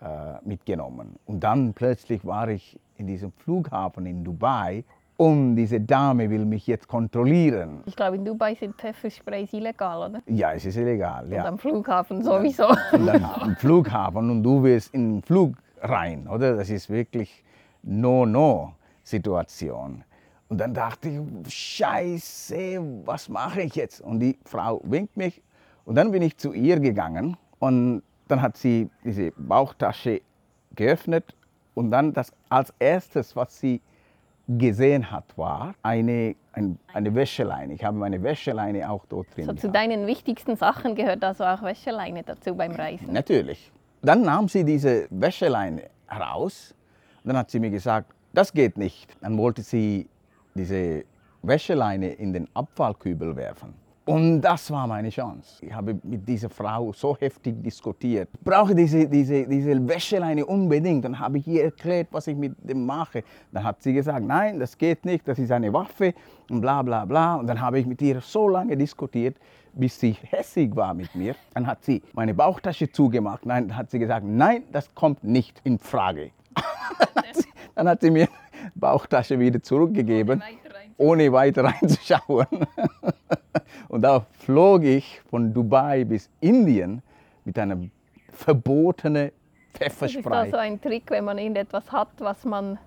äh, 0.00 0.06
mitgenommen. 0.44 1.16
Und 1.26 1.40
dann 1.40 1.72
plötzlich 1.72 2.24
war 2.24 2.48
ich 2.48 2.78
in 2.96 3.06
diesem 3.06 3.32
Flughafen 3.32 4.06
in 4.06 4.24
Dubai 4.24 4.84
und 5.20 5.54
diese 5.54 5.78
Dame 5.78 6.28
will 6.30 6.46
mich 6.46 6.66
jetzt 6.66 6.88
kontrollieren. 6.88 7.82
Ich 7.84 7.94
glaube, 7.94 8.16
in 8.16 8.24
Dubai 8.24 8.54
sind 8.54 8.74
Pfeffersprays 8.76 9.52
illegal, 9.52 10.08
oder? 10.08 10.22
Ja, 10.26 10.54
es 10.54 10.64
ist 10.64 10.78
illegal. 10.78 11.26
Und 11.26 11.32
ja. 11.32 11.44
am 11.44 11.58
Flughafen 11.58 12.24
sowieso. 12.24 12.68
Und 12.92 13.04
dann 13.04 13.24
am 13.24 13.54
Flughafen 13.56 14.30
und 14.30 14.42
du 14.42 14.62
willst 14.62 14.94
in 14.94 15.16
den 15.16 15.22
Flug 15.22 15.56
rein, 15.82 16.26
oder? 16.26 16.56
Das 16.56 16.70
ist 16.70 16.88
wirklich 16.88 17.44
No-No-Situation. 17.82 20.04
Und 20.48 20.58
dann 20.58 20.72
dachte 20.72 21.10
ich, 21.10 21.20
Scheiße, 21.52 22.80
was 23.04 23.28
mache 23.28 23.60
ich 23.60 23.74
jetzt? 23.74 24.00
Und 24.00 24.20
die 24.20 24.38
Frau 24.46 24.80
winkt 24.84 25.18
mich 25.18 25.42
und 25.84 25.96
dann 25.96 26.12
bin 26.12 26.22
ich 26.22 26.38
zu 26.38 26.54
ihr 26.54 26.80
gegangen 26.80 27.36
Und 27.58 28.02
dann 28.26 28.40
hat 28.40 28.56
sie 28.56 28.88
diese 29.04 29.32
Bauchtasche 29.32 30.22
geöffnet 30.74 31.34
und 31.74 31.90
dann 31.90 32.14
das 32.14 32.32
als 32.48 32.72
erstes, 32.78 33.36
was 33.36 33.60
sie 33.60 33.82
gesehen 34.48 35.10
hat, 35.10 35.24
war 35.36 35.74
eine, 35.82 36.34
ein, 36.52 36.78
eine 36.92 37.14
Wäscheleine. 37.14 37.74
Ich 37.74 37.84
habe 37.84 37.96
meine 37.96 38.22
Wäscheleine 38.22 38.90
auch 38.90 39.04
dort 39.08 39.26
drin. 39.36 39.46
So, 39.46 39.52
zu 39.52 39.70
deinen 39.70 40.06
wichtigsten 40.06 40.56
Sachen 40.56 40.94
gehört 40.94 41.22
also 41.22 41.44
auch 41.44 41.62
Wäscheleine 41.62 42.22
dazu 42.22 42.54
beim 42.54 42.72
Reisen. 42.72 43.12
Natürlich. 43.12 43.70
Dann 44.02 44.22
nahm 44.22 44.48
sie 44.48 44.64
diese 44.64 45.06
Wäscheleine 45.10 45.84
heraus 46.06 46.74
und 47.22 47.28
dann 47.28 47.36
hat 47.36 47.50
sie 47.50 47.60
mir 47.60 47.70
gesagt, 47.70 48.12
das 48.32 48.52
geht 48.52 48.76
nicht. 48.76 49.08
Dann 49.20 49.36
wollte 49.38 49.62
sie 49.62 50.08
diese 50.54 51.04
Wäscheleine 51.42 52.12
in 52.12 52.32
den 52.32 52.48
Abfallkübel 52.54 53.36
werfen. 53.36 53.74
Und 54.10 54.40
das 54.40 54.70
war 54.70 54.86
meine 54.86 55.08
Chance. 55.10 55.64
Ich 55.64 55.72
habe 55.72 55.98
mit 56.02 56.26
dieser 56.26 56.50
Frau 56.50 56.92
so 56.92 57.16
heftig 57.16 57.62
diskutiert. 57.62 58.28
Ich 58.32 58.40
brauche 58.40 58.74
diese, 58.74 59.06
diese, 59.06 59.46
diese 59.46 59.88
Wäscheleine 59.88 60.44
unbedingt. 60.44 61.04
Dann 61.04 61.18
habe 61.18 61.38
ich 61.38 61.46
ihr 61.46 61.64
erklärt, 61.64 62.08
was 62.10 62.26
ich 62.26 62.36
mit 62.36 62.54
dem 62.58 62.84
mache. 62.84 63.22
Dann 63.52 63.64
hat 63.64 63.82
sie 63.82 63.92
gesagt, 63.92 64.24
nein, 64.26 64.58
das 64.58 64.76
geht 64.76 65.04
nicht, 65.04 65.26
das 65.28 65.38
ist 65.38 65.52
eine 65.52 65.72
Waffe 65.72 66.14
und 66.50 66.60
bla 66.60 66.82
bla 66.82 67.04
bla. 67.04 67.36
Und 67.36 67.46
dann 67.46 67.60
habe 67.60 67.78
ich 67.78 67.86
mit 67.86 68.02
ihr 68.02 68.20
so 68.20 68.48
lange 68.48 68.76
diskutiert, 68.76 69.36
bis 69.72 70.00
sie 70.00 70.16
hässig 70.22 70.74
war 70.74 70.92
mit 70.92 71.14
mir. 71.14 71.36
Dann 71.54 71.66
hat 71.66 71.84
sie 71.84 72.02
meine 72.12 72.34
Bauchtasche 72.34 72.90
zugemacht. 72.90 73.46
Nein, 73.46 73.68
dann 73.68 73.76
hat 73.76 73.90
sie 73.90 73.98
gesagt, 73.98 74.26
nein, 74.26 74.64
das 74.72 74.94
kommt 74.94 75.22
nicht 75.22 75.60
in 75.64 75.78
Frage. 75.78 76.30
dann, 77.14 77.24
hat 77.24 77.36
sie, 77.36 77.48
dann 77.74 77.88
hat 77.88 78.00
sie 78.00 78.10
mir 78.10 78.26
die 78.26 78.78
Bauchtasche 78.78 79.38
wieder 79.38 79.62
zurückgegeben 79.62 80.42
ohne 81.00 81.32
weiter 81.32 81.64
reinzuschauen. 81.64 82.46
Und 83.88 84.02
da 84.02 84.26
flog 84.32 84.82
ich 84.82 85.20
von 85.28 85.52
Dubai 85.52 86.04
bis 86.04 86.30
Indien 86.40 87.02
mit 87.44 87.58
einer 87.58 87.78
verbotenen 88.32 89.30
Das 89.72 89.88
ist 89.88 89.96
Pfefferspray. 89.98 90.36
also 90.36 90.56
ein 90.56 90.80
Trick, 90.80 91.10
wenn 91.10 91.24
man 91.24 91.38
irgendetwas 91.38 91.90
hat, 91.92 92.08
was 92.18 92.44
man 92.44 92.78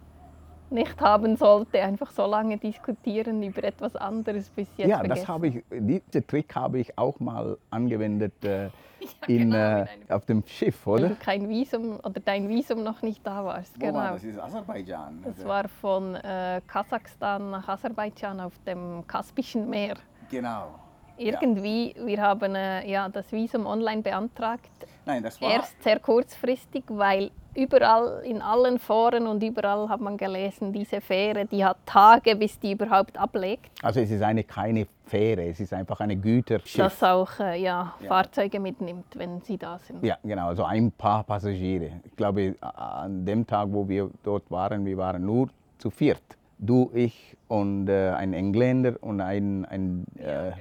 nicht 0.69 0.99
haben 0.99 1.37
sollte, 1.37 1.81
einfach 1.81 2.09
so 2.11 2.25
lange 2.25 2.57
diskutieren 2.57 3.43
über 3.43 3.63
etwas 3.63 3.95
anderes 3.95 4.49
bis 4.49 4.67
jetzt 4.77 4.89
ja, 4.89 4.97
vergessen. 4.97 5.19
das 5.19 5.27
habe 5.27 5.47
ich, 5.47 5.63
diesen 5.69 6.27
Trick 6.27 6.55
habe 6.55 6.79
ich 6.79 6.97
auch 6.97 7.19
mal 7.19 7.57
angewendet 7.69 8.33
äh, 8.43 8.69
in, 9.27 9.51
genau, 9.51 9.57
äh, 9.81 9.85
auf 10.09 10.25
dem 10.25 10.43
Schiff, 10.47 10.87
Weil 10.87 10.93
oder? 10.95 11.09
du 11.09 11.15
kein 11.15 11.47
Visum 11.47 11.99
oder 11.99 12.19
dein 12.23 12.49
Visum 12.49 12.83
noch 12.83 13.01
nicht 13.01 13.25
da 13.25 13.45
warst. 13.45 13.79
genau. 13.79 14.15
ist 14.15 14.39
Aserbaidschan. 14.39 15.21
Das 15.23 15.45
war 15.45 15.67
von 15.67 16.15
äh, 16.15 16.61
Kasachstan 16.65 17.51
nach 17.51 17.67
Aserbaidschan 17.67 18.39
auf 18.39 18.53
dem 18.65 19.05
Kaspischen 19.05 19.69
Meer. 19.69 19.95
Genau. 20.33 20.79
Irgendwie, 21.15 21.95
wir 22.03 22.19
haben 22.21 22.55
äh, 22.55 22.89
ja, 22.89 23.07
das 23.07 23.31
Visum 23.31 23.67
online 23.67 24.01
beantragt, 24.01 24.69
Nein, 25.05 25.21
das 25.21 25.37
erst 25.39 25.83
sehr 25.83 25.99
kurzfristig, 25.99 26.83
weil 26.87 27.29
überall 27.55 28.23
in 28.25 28.41
allen 28.41 28.79
Foren 28.79 29.27
und 29.27 29.43
überall 29.43 29.87
hat 29.89 30.01
man 30.01 30.17
gelesen, 30.17 30.73
diese 30.73 31.01
Fähre, 31.01 31.45
die 31.45 31.63
hat 31.63 31.77
Tage, 31.85 32.35
bis 32.35 32.59
die 32.59 32.71
überhaupt 32.71 33.15
ablegt, 33.15 33.69
Also 33.83 33.99
es 33.99 34.09
ist 34.09 34.23
eine 34.23 34.43
keine 34.43 34.87
Fähre, 35.05 35.43
es 35.49 35.59
ist 35.59 35.71
einfach 35.73 35.99
eine 35.99 36.15
Güterschiff. 36.15 36.77
das 36.83 37.03
auch 37.03 37.39
äh, 37.39 37.61
ja, 37.61 37.93
Ja. 37.99 38.07
Fahrzeuge 38.07 38.59
mitnimmt, 38.59 39.05
wenn 39.15 39.39
sie 39.41 39.57
da 39.57 39.77
sind. 39.77 40.03
Ja, 40.03 40.17
genau, 40.23 40.47
also 40.47 40.63
ein 40.63 40.91
paar 40.91 41.23
Passagiere. 41.23 41.91
Ich 42.05 42.15
glaube, 42.15 42.55
an 42.61 43.23
dem 43.23 43.45
Tag, 43.45 43.67
wo 43.69 43.87
wir 43.87 44.09
dort 44.23 44.49
waren, 44.49 44.83
wir 44.83 44.97
waren 44.97 45.23
nur 45.23 45.49
zu 45.77 45.91
viert. 45.91 46.23
Du, 46.65 46.89
ich 46.93 47.35
und 47.49 47.87
äh, 47.89 48.11
ein 48.11 48.33
Engländer 48.33 48.93
und 49.01 49.19
ein, 49.21 49.65
ein 49.65 50.05
äh, 50.17 50.51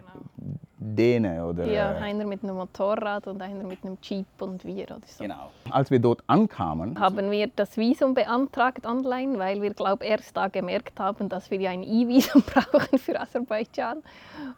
Däne 0.79 1.47
oder 1.47 1.65
Ja, 1.67 1.93
äh, 1.93 1.97
einer 1.99 2.25
mit 2.25 2.43
einem 2.43 2.57
Motorrad 2.57 3.27
und 3.29 3.41
einer 3.41 3.65
mit 3.65 3.85
einem 3.85 3.97
Jeep 4.03 4.27
und 4.41 4.65
wir 4.65 4.85
oder 4.85 4.99
so. 5.07 5.23
genau. 5.23 5.51
Als 5.71 5.91
wir 5.93 6.01
dort 6.01 6.25
ankamen, 6.27 6.99
Haben 6.99 7.31
wir 7.31 7.47
das 7.55 7.77
Visum 7.77 8.15
beantragt 8.15 8.85
online, 8.85 9.39
weil 9.39 9.63
wir, 9.63 9.73
glaube 9.75 10.05
erst 10.05 10.37
da 10.37 10.49
gemerkt 10.49 10.99
haben, 10.99 11.29
dass 11.29 11.51
wir 11.53 11.61
ja 11.61 11.71
ein 11.71 11.85
E-Visum 11.85 12.43
brauchen 12.47 12.99
für 12.99 13.21
Aserbaidschan. 13.21 13.99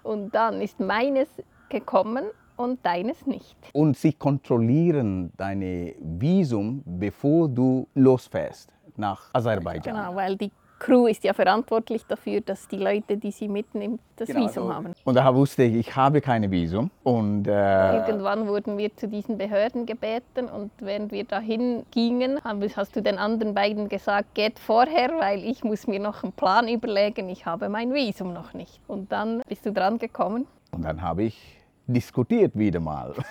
Und 0.02 0.34
dann 0.34 0.62
ist 0.62 0.80
meines 0.80 1.28
gekommen 1.68 2.24
und 2.56 2.84
deines 2.86 3.26
nicht. 3.26 3.56
und 3.72 3.96
sie 3.98 4.12
kontrollieren 4.12 5.32
deine 5.36 5.94
Visum, 6.00 6.82
bevor 6.86 7.48
du 7.48 7.86
losfährst 7.94 8.70
nach 8.96 9.28
Aserbaidschan. 9.34 9.94
Genau, 9.94 10.14
weil 10.14 10.36
die 10.36 10.50
Crew 10.84 11.06
ist 11.06 11.24
ja 11.24 11.32
verantwortlich 11.32 12.04
dafür, 12.06 12.42
dass 12.42 12.68
die 12.68 12.76
Leute, 12.76 13.16
die 13.16 13.30
sie 13.30 13.48
mitnimmt, 13.48 14.00
das 14.16 14.28
Genau, 14.28 14.40
Visum 14.46 14.64
also- 14.64 14.74
haben. 14.74 14.92
Und 15.04 15.14
da 15.14 15.34
wusste 15.34 15.62
ich, 15.62 15.74
ich 15.76 15.96
habe 15.96 16.20
kein 16.20 16.50
Visum. 16.50 16.90
Und 17.02 17.48
äh, 17.48 17.96
Irgendwann 17.96 18.46
wurden 18.46 18.76
wir 18.76 18.94
zu 18.94 19.08
diesen 19.08 19.38
Behörden 19.38 19.86
gebeten 19.86 20.46
und 20.46 20.70
während 20.80 21.10
wir 21.10 21.24
dahin 21.24 21.84
gingen, 21.90 22.38
hast 22.44 22.96
du 22.96 23.00
den 23.00 23.16
anderen 23.16 23.54
beiden 23.54 23.88
gesagt, 23.88 24.34
geht 24.34 24.58
vorher, 24.58 25.10
weil 25.18 25.42
ich 25.42 25.64
muss 25.64 25.86
mir 25.86 26.00
noch 26.00 26.22
einen 26.22 26.32
Plan 26.32 26.68
überlegen, 26.68 27.30
ich 27.30 27.46
habe 27.46 27.70
mein 27.70 27.94
Visum 27.94 28.34
noch 28.34 28.52
nicht. 28.52 28.78
Und 28.86 29.10
dann 29.10 29.40
bist 29.48 29.64
du 29.64 29.72
dran 29.72 29.96
gekommen. 29.98 30.46
Und 30.70 30.82
dann 30.84 31.00
habe 31.00 31.22
ich 31.22 31.56
diskutiert 31.86 32.58
wieder 32.58 32.80
mal. 32.80 33.14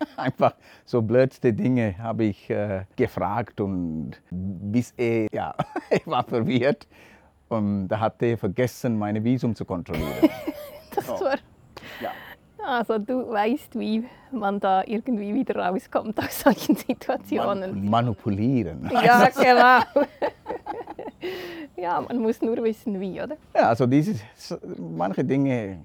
Einfach 0.16 0.54
so 0.84 1.02
blödste 1.02 1.52
Dinge 1.52 1.96
habe 1.98 2.24
ich 2.24 2.48
äh, 2.50 2.84
gefragt 2.96 3.60
und 3.60 4.12
bis 4.30 4.92
er, 4.96 5.28
ja, 5.32 5.54
ich 5.90 6.06
war 6.06 6.24
verwirrt 6.24 6.86
und 7.48 7.88
da 7.88 8.00
hat 8.00 8.22
er 8.22 8.38
vergessen, 8.38 8.98
meine 8.98 9.22
Visum 9.22 9.54
zu 9.54 9.64
kontrollieren. 9.64 10.30
Das 10.92 11.06
war, 11.06 11.38
ja. 12.00 12.10
also 12.66 12.98
du 12.98 13.30
weißt, 13.30 13.78
wie 13.78 14.04
man 14.32 14.58
da 14.58 14.82
irgendwie 14.84 15.32
wieder 15.32 15.54
rauskommt 15.54 16.18
aus 16.18 16.40
solchen 16.40 16.74
Situationen. 16.74 17.70
Man 17.84 17.90
manipulieren. 17.90 18.90
Ja, 18.92 19.28
genau. 19.28 20.04
ja, 21.76 22.00
man 22.00 22.18
muss 22.18 22.42
nur 22.42 22.56
wissen, 22.64 22.98
wie, 22.98 23.22
oder? 23.22 23.36
Ja, 23.54 23.68
also 23.68 23.86
dieses, 23.86 24.20
manche 24.78 25.24
Dinge, 25.24 25.84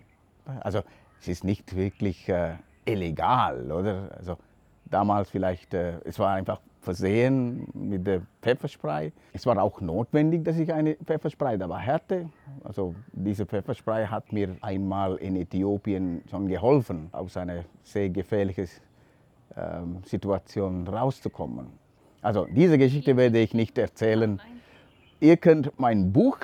also 0.61 0.81
es 1.21 1.27
ist 1.27 1.43
nicht 1.43 1.75
wirklich 1.75 2.27
äh, 2.27 2.55
illegal, 2.85 3.71
oder? 3.71 4.09
Also 4.17 4.37
damals 4.85 5.29
vielleicht, 5.29 5.73
äh, 5.73 5.99
es 6.05 6.19
war 6.19 6.33
einfach 6.33 6.59
versehen 6.81 7.67
mit 7.73 8.05
der 8.05 8.21
Pfefferspray. 8.41 9.11
Es 9.33 9.45
war 9.45 9.61
auch 9.61 9.81
notwendig, 9.81 10.45
dass 10.45 10.57
ich 10.57 10.71
eine 10.71 10.95
Pfefferspray 10.95 11.57
dabei 11.57 11.79
hatte. 11.79 12.29
Also 12.63 12.95
diese 13.11 13.45
Pfefferspray 13.45 14.05
hat 14.05 14.31
mir 14.31 14.55
einmal 14.61 15.15
in 15.15 15.35
Äthiopien 15.35 16.23
schon 16.29 16.47
geholfen, 16.47 17.09
aus 17.11 17.35
einer 17.35 17.65
sehr 17.83 18.09
gefährlichen 18.09 18.67
ähm, 19.57 20.03
Situation 20.05 20.87
rauszukommen. 20.87 21.67
Also 22.21 22.47
diese 22.49 22.77
Geschichte 22.77 23.17
werde 23.17 23.39
ich 23.39 23.53
nicht 23.53 23.77
erzählen. 23.77 24.39
Ihr 25.19 25.37
könnt 25.37 25.77
mein 25.79 26.11
Buch 26.13 26.37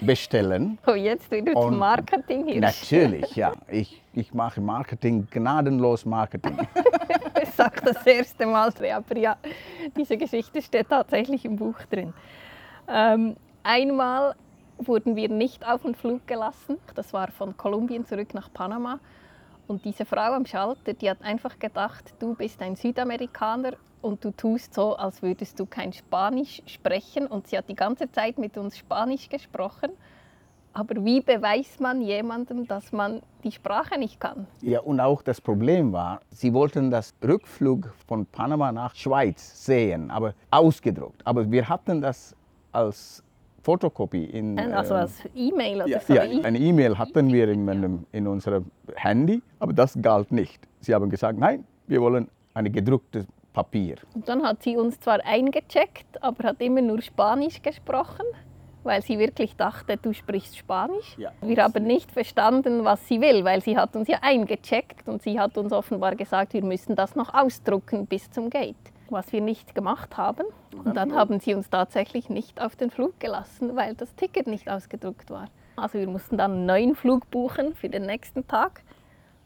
bestellen. 0.00 0.78
Oh, 0.86 0.92
jetzt 0.94 1.30
wieder 1.30 1.52
zum 1.52 1.78
Marketing 1.78 2.46
hier. 2.46 2.60
Natürlich, 2.60 3.36
ja. 3.36 3.52
Ich, 3.68 4.02
ich 4.12 4.32
mache 4.34 4.60
Marketing, 4.60 5.26
gnadenlos 5.30 6.04
Marketing. 6.04 6.56
Ich 7.40 7.50
sage 7.50 7.80
das 7.84 8.04
erste 8.04 8.46
Mal 8.46 8.72
aber 8.92 9.16
ja, 9.16 9.36
diese 9.96 10.16
Geschichte 10.16 10.60
steht 10.60 10.88
tatsächlich 10.88 11.44
im 11.44 11.56
Buch 11.56 11.76
drin. 11.90 12.12
Ähm, 12.88 13.36
einmal 13.62 14.34
wurden 14.78 15.16
wir 15.16 15.28
nicht 15.28 15.66
auf 15.66 15.82
den 15.82 15.94
Flug 15.94 16.26
gelassen. 16.26 16.78
Das 16.94 17.12
war 17.12 17.30
von 17.30 17.56
Kolumbien 17.56 18.06
zurück 18.06 18.34
nach 18.34 18.52
Panama. 18.52 18.98
Und 19.66 19.84
diese 19.84 20.04
Frau 20.04 20.32
am 20.32 20.46
Schalter, 20.46 20.94
die 20.94 21.10
hat 21.10 21.22
einfach 21.22 21.58
gedacht, 21.58 22.14
du 22.18 22.34
bist 22.34 22.62
ein 22.62 22.74
Südamerikaner 22.74 23.72
und 24.02 24.24
du 24.24 24.30
tust 24.30 24.74
so, 24.74 24.96
als 24.96 25.22
würdest 25.22 25.58
du 25.60 25.66
kein 25.66 25.92
Spanisch 25.92 26.62
sprechen. 26.66 27.26
Und 27.26 27.46
sie 27.48 27.58
hat 27.58 27.68
die 27.68 27.74
ganze 27.74 28.10
Zeit 28.10 28.38
mit 28.38 28.56
uns 28.56 28.76
Spanisch 28.78 29.28
gesprochen. 29.28 29.90
Aber 30.74 31.04
wie 31.04 31.20
beweist 31.20 31.80
man 31.80 32.00
jemandem, 32.02 32.66
dass 32.68 32.92
man 32.92 33.20
die 33.42 33.50
Sprache 33.50 33.98
nicht 33.98 34.20
kann? 34.20 34.46
Ja, 34.62 34.80
und 34.80 35.00
auch 35.00 35.22
das 35.22 35.40
Problem 35.40 35.92
war, 35.92 36.20
sie 36.30 36.52
wollten 36.52 36.90
das 36.90 37.14
Rückflug 37.26 37.90
von 38.06 38.26
Panama 38.26 38.70
nach 38.70 38.94
Schweiz 38.94 39.64
sehen, 39.64 40.10
aber 40.10 40.34
ausgedruckt. 40.50 41.20
Aber 41.26 41.50
wir 41.50 41.68
hatten 41.68 42.00
das 42.00 42.36
als 42.70 43.24
Fotokopie 43.62 44.24
in. 44.24 44.58
Also 44.58 44.94
ähm, 44.94 45.00
als 45.00 45.14
E-Mail 45.34 45.76
oder 45.82 45.88
Ja, 45.88 46.00
so. 46.00 46.12
ja, 46.14 46.22
eine 46.22 46.58
E-Mail 46.58 46.96
hatten 46.96 47.32
wir 47.32 47.48
in, 47.48 47.64
meinem- 47.64 48.06
in 48.12 48.26
unserem 48.28 48.66
Handy, 48.94 49.42
aber 49.58 49.72
das 49.72 49.98
galt 50.00 50.30
nicht. 50.30 50.60
Sie 50.80 50.94
haben 50.94 51.10
gesagt, 51.10 51.38
nein, 51.38 51.64
wir 51.88 52.00
wollen 52.00 52.28
ein 52.54 52.70
gedrucktes 52.70 53.26
Papier. 53.58 53.96
Und 54.14 54.28
dann 54.28 54.44
hat 54.44 54.62
sie 54.62 54.76
uns 54.76 55.00
zwar 55.00 55.18
eingecheckt, 55.24 56.22
aber 56.22 56.50
hat 56.50 56.60
immer 56.60 56.80
nur 56.80 57.02
Spanisch 57.02 57.60
gesprochen, 57.60 58.24
weil 58.84 59.02
sie 59.02 59.18
wirklich 59.18 59.56
dachte, 59.56 59.96
du 59.96 60.12
sprichst 60.12 60.56
Spanisch. 60.56 61.18
Ja. 61.18 61.32
Wir 61.40 61.64
haben 61.64 61.82
nicht 61.82 62.12
verstanden, 62.12 62.84
was 62.84 63.08
sie 63.08 63.20
will, 63.20 63.44
weil 63.44 63.60
sie 63.60 63.76
hat 63.76 63.96
uns 63.96 64.06
ja 64.06 64.18
eingecheckt 64.22 65.08
und 65.08 65.22
sie 65.22 65.40
hat 65.40 65.58
uns 65.58 65.72
offenbar 65.72 66.14
gesagt, 66.14 66.52
wir 66.52 66.62
müssen 66.62 66.94
das 66.94 67.16
noch 67.16 67.34
ausdrucken 67.34 68.06
bis 68.06 68.30
zum 68.30 68.48
Gate. 68.48 68.76
Was 69.10 69.32
wir 69.32 69.40
nicht 69.40 69.74
gemacht 69.74 70.16
haben. 70.16 70.46
Und 70.84 70.96
dann 70.96 71.12
haben 71.16 71.40
sie 71.40 71.54
uns 71.54 71.68
tatsächlich 71.68 72.30
nicht 72.30 72.60
auf 72.60 72.76
den 72.76 72.90
Flug 72.90 73.18
gelassen, 73.18 73.74
weil 73.74 73.96
das 73.96 74.14
Ticket 74.14 74.46
nicht 74.46 74.70
ausgedruckt 74.70 75.30
war. 75.30 75.46
Also 75.74 75.98
wir 75.98 76.06
mussten 76.06 76.36
dann 76.36 76.52
einen 76.52 76.66
neuen 76.66 76.94
Flug 76.94 77.28
buchen 77.28 77.74
für 77.74 77.88
den 77.88 78.06
nächsten 78.06 78.46
Tag. 78.46 78.82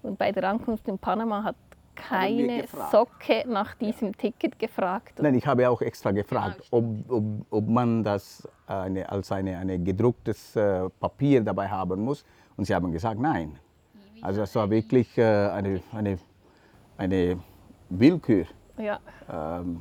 Und 0.03 0.19
bei 0.19 0.33
der 0.33 0.45
Ankunft 0.45 0.87
in 0.87 0.99
Panama 0.99 1.45
hat 1.45 1.57
keine. 1.95 2.65
Socke 2.91 3.45
nach 3.47 3.75
diesem 3.75 4.17
Ticket 4.17 4.59
gefragt. 4.59 5.19
Nein, 5.21 5.35
ich 5.35 5.47
habe 5.47 5.69
auch 5.69 5.81
extra 5.83 6.11
gefragt, 6.11 6.61
Ja, 6.61 6.67
ob, 6.79 6.85
ob, 7.09 7.25
ob 7.51 7.69
man 7.69 8.03
das 8.03 8.49
eine, 8.67 9.09
als 9.09 9.31
eine, 9.33 9.59
eine 9.59 9.79
gedrucktes 9.79 10.57
äh, 10.57 10.89
Papier 11.01 11.43
dabei 11.43 11.69
haben 11.69 12.03
muss. 12.03 12.25
Und 12.57 12.65
sie 12.65 12.75
haben 12.75 12.91
gesagt, 12.93 13.21
nein. 13.21 13.59
Also 14.21 14.41
das 14.41 14.55
war 14.55 14.71
wirklich 14.71 15.17
äh, 15.19 15.23
eine, 15.49 15.81
eine, 15.93 16.19
eine 16.97 17.39
Willkür. 17.89 18.47
Ja, 18.79 19.01
Ähm, 19.31 19.81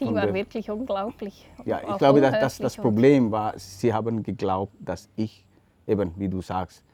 die 0.00 0.14
war 0.14 0.34
wirklich 0.34 0.70
unglaublich. 0.70 1.48
ja, 1.64 1.80
ich 1.88 1.98
glaube, 1.98 2.20
dass, 2.20 2.38
dass 2.40 2.58
das 2.58 2.76
Problem 2.76 3.30
war, 3.30 3.56
sie 3.58 3.92
haben 3.94 4.22
geglaubt, 4.22 4.74
dass 4.80 5.08
ich, 5.16 5.44
eben 5.86 6.12
wie 6.16 6.28
du 6.28 6.40
sagst, 6.40 6.84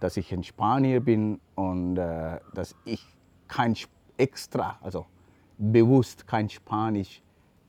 dass 0.00 0.16
ich 0.16 0.32
ein 0.32 0.42
Spanier 0.42 1.00
bin 1.00 1.40
und 1.54 1.96
äh, 1.96 2.40
dass 2.54 2.74
ich 2.84 3.04
kein 3.52 3.76
extra, 4.16 4.78
also 4.80 5.04
bewusst 5.58 6.26
kein 6.26 6.48
Spanisch 6.48 7.22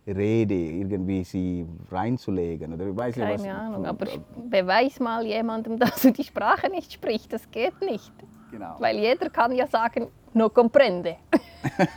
rede, 0.08 0.54
irgendwie 0.54 1.24
sie 1.24 1.66
reinzulegen. 1.92 2.74
Oder 2.74 2.88
ich 2.88 2.96
weiß 2.96 3.16
nicht, 3.18 3.30
was, 3.30 3.42
Keine 3.42 3.58
Ahnung, 3.58 3.86
aber 3.86 4.08
beweis 4.50 5.00
mal 5.00 5.26
jemandem, 5.26 5.78
dass 5.84 6.02
du 6.02 6.12
die 6.12 6.24
Sprache 6.24 6.70
nicht 6.70 6.94
sprichst. 6.94 7.32
Das 7.32 7.50
geht 7.52 7.80
nicht. 7.82 8.14
Genau. 8.52 8.76
Weil 8.80 8.98
jeder 8.98 9.30
kann 9.30 9.52
ja 9.52 9.68
sagen, 9.68 10.08
no 10.34 10.50
comprende. 10.50 11.18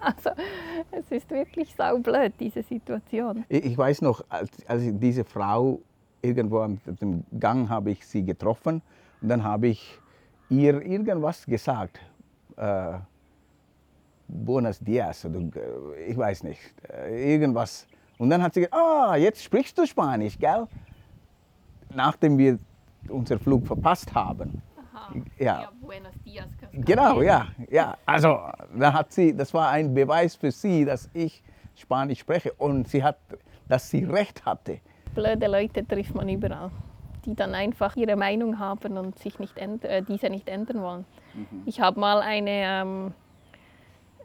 also, 0.00 0.30
es 0.90 1.10
ist 1.10 1.30
wirklich 1.30 1.74
saublöd, 1.74 2.34
diese 2.38 2.62
Situation. 2.62 3.44
Ich 3.48 3.64
ich 3.64 3.78
weiß 3.78 4.02
noch, 4.02 4.24
als, 4.28 4.50
als 4.66 4.82
ich 4.82 4.92
diese 4.98 5.24
Frau 5.24 5.80
irgendwo 6.20 6.60
am 6.60 6.78
dem 7.00 7.24
Gang 7.38 7.68
habe 7.68 7.92
ich 7.92 8.06
sie 8.06 8.24
getroffen 8.24 8.82
und 9.20 9.28
dann 9.28 9.44
habe 9.44 9.68
ich 9.68 9.98
ihr 10.48 10.82
irgendwas 10.82 11.46
gesagt. 11.46 12.00
Äh, 12.56 12.98
Buenos 14.28 14.80
dias 14.80 15.24
oder 15.24 15.38
äh, 15.38 16.04
ich 16.08 16.16
weiß 16.16 16.42
nicht, 16.42 16.60
äh, 16.88 17.34
irgendwas. 17.34 17.86
Und 18.18 18.30
dann 18.30 18.42
hat 18.42 18.54
sie 18.54 18.60
gesagt, 18.60 18.74
ah, 18.74 19.16
jetzt 19.16 19.42
sprichst 19.42 19.76
du 19.78 19.86
Spanisch, 19.86 20.38
gell? 20.38 20.66
Nachdem 21.94 22.36
wir 22.38 22.58
unseren 23.08 23.38
Flug 23.38 23.66
verpasst 23.66 24.12
haben. 24.14 24.62
Ja. 25.38 25.70
buenos 25.80 26.14
dias. 26.24 26.46
Genau, 26.72 27.22
ja, 27.22 27.46
ja. 27.70 27.96
Also, 28.04 28.40
da 28.76 28.92
hat 28.92 29.12
sie, 29.12 29.36
das 29.36 29.54
war 29.54 29.70
ein 29.70 29.94
Beweis 29.94 30.34
für 30.34 30.50
sie, 30.50 30.84
dass 30.84 31.08
ich 31.12 31.42
Spanisch 31.76 32.20
spreche 32.20 32.52
und 32.54 32.88
sie 32.88 33.04
hat, 33.04 33.18
dass 33.68 33.88
sie 33.90 34.04
recht 34.04 34.44
hatte. 34.44 34.80
Blöde 35.14 35.46
Leute 35.46 35.86
trifft 35.86 36.14
man 36.14 36.28
überall, 36.28 36.70
die 37.26 37.34
dann 37.34 37.54
einfach 37.54 37.96
ihre 37.96 38.16
Meinung 38.16 38.58
haben 38.58 38.96
und 38.96 39.18
sich 39.18 39.38
nicht 39.38 39.58
äh, 39.58 40.02
diese 40.02 40.30
nicht 40.30 40.48
ändern 40.48 40.80
wollen. 40.80 41.04
Ich 41.66 41.80
habe 41.80 42.00
mal 42.00 42.20
eine 42.20 42.50
ähm, 42.50 43.14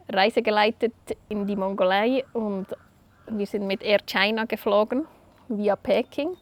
Reise 0.08 0.42
geleitet 0.42 0.94
in 1.28 1.46
die 1.46 1.56
Mongolei 1.56 2.24
und 2.32 2.66
wir 3.26 3.46
sind 3.46 3.66
mit 3.66 3.82
Air 3.82 4.00
China 4.06 4.44
geflogen 4.44 5.04
via 5.48 5.76
Peking 5.76 6.36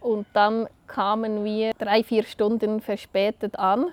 und 0.00 0.26
dann 0.32 0.68
kamen 0.86 1.44
wir 1.44 1.72
drei, 1.74 2.02
vier 2.02 2.24
Stunden 2.24 2.80
verspätet 2.80 3.58
an 3.58 3.88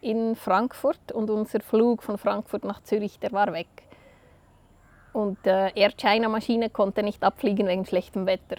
in 0.00 0.36
Frankfurt 0.36 1.12
und 1.12 1.30
unser 1.30 1.60
Flug 1.60 2.02
von 2.02 2.18
Frankfurt 2.18 2.64
nach 2.64 2.82
Zürich, 2.82 3.18
der 3.18 3.32
war 3.32 3.52
weg. 3.52 3.66
Und 5.12 5.44
äh, 5.46 5.72
Air 5.74 5.92
China 5.96 6.28
Maschine 6.28 6.70
konnte 6.70 7.02
nicht 7.02 7.22
abfliegen 7.24 7.66
wegen 7.66 7.84
schlechtem 7.84 8.26
Wetter. 8.26 8.58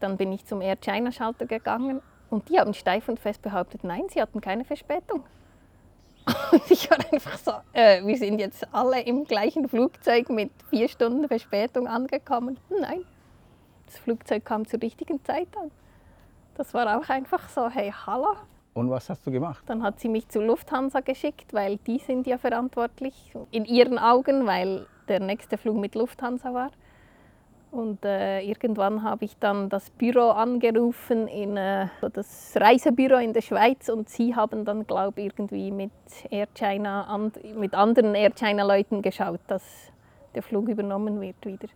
Dann 0.00 0.16
bin 0.16 0.32
ich 0.32 0.46
zum 0.46 0.60
Air 0.60 0.76
China 0.76 1.12
Schalter 1.12 1.46
gegangen 1.46 2.00
und 2.30 2.48
die 2.48 2.58
haben 2.58 2.74
steif 2.74 3.08
und 3.08 3.18
fest 3.18 3.42
behauptet, 3.42 3.84
nein, 3.84 4.04
sie 4.08 4.20
hatten 4.20 4.40
keine 4.40 4.64
Verspätung. 4.64 5.24
Und 6.52 6.70
ich 6.70 6.90
war 6.90 6.98
einfach 7.10 7.38
so, 7.38 7.52
äh, 7.72 8.04
wir 8.04 8.16
sind 8.18 8.38
jetzt 8.38 8.66
alle 8.72 9.00
im 9.00 9.24
gleichen 9.24 9.66
Flugzeug 9.66 10.28
mit 10.28 10.50
vier 10.68 10.86
Stunden 10.88 11.26
Verspätung 11.26 11.88
angekommen. 11.88 12.58
Nein, 12.68 13.02
das 13.86 13.98
Flugzeug 13.98 14.44
kam 14.44 14.66
zur 14.66 14.82
richtigen 14.82 15.24
Zeit 15.24 15.48
an. 15.56 15.70
Das 16.54 16.74
war 16.74 16.98
auch 16.98 17.08
einfach 17.08 17.48
so, 17.48 17.70
hey, 17.70 17.94
hallo. 18.06 18.34
Und 18.74 18.90
was 18.90 19.08
hast 19.08 19.26
du 19.26 19.30
gemacht? 19.30 19.64
Dann 19.66 19.82
hat 19.82 20.00
sie 20.00 20.08
mich 20.08 20.28
zu 20.28 20.40
Lufthansa 20.40 21.00
geschickt, 21.00 21.54
weil 21.54 21.78
die 21.78 21.98
sind 21.98 22.26
ja 22.26 22.36
verantwortlich 22.36 23.32
in 23.50 23.64
ihren 23.64 23.98
Augen, 23.98 24.46
weil 24.46 24.86
der 25.08 25.20
nächste 25.20 25.56
Flug 25.56 25.76
mit 25.76 25.94
Lufthansa 25.94 26.52
war. 26.52 26.70
Und 27.70 28.02
äh, 28.04 28.40
irgendwann 28.40 29.02
habe 29.02 29.26
ich 29.26 29.36
dann 29.38 29.68
das 29.68 29.90
Büro 29.90 30.30
angerufen, 30.30 31.28
in, 31.28 31.56
äh, 31.58 31.88
das 32.14 32.54
Reisebüro 32.56 33.18
in 33.18 33.34
der 33.34 33.42
Schweiz 33.42 33.90
und 33.90 34.08
sie 34.08 34.34
haben 34.34 34.64
dann, 34.64 34.86
glaube 34.86 35.20
ich, 35.20 35.26
irgendwie 35.26 35.70
mit, 35.70 35.90
Air 36.30 36.48
China, 36.54 37.04
and, 37.04 37.38
mit 37.56 37.74
anderen 37.74 38.14
Air 38.14 38.30
China-Leuten 38.30 39.02
geschaut, 39.02 39.40
dass 39.48 39.62
der 40.34 40.42
Flug 40.42 40.68
übernommen 40.68 41.20
wird 41.20 41.44
wieder. 41.44 41.68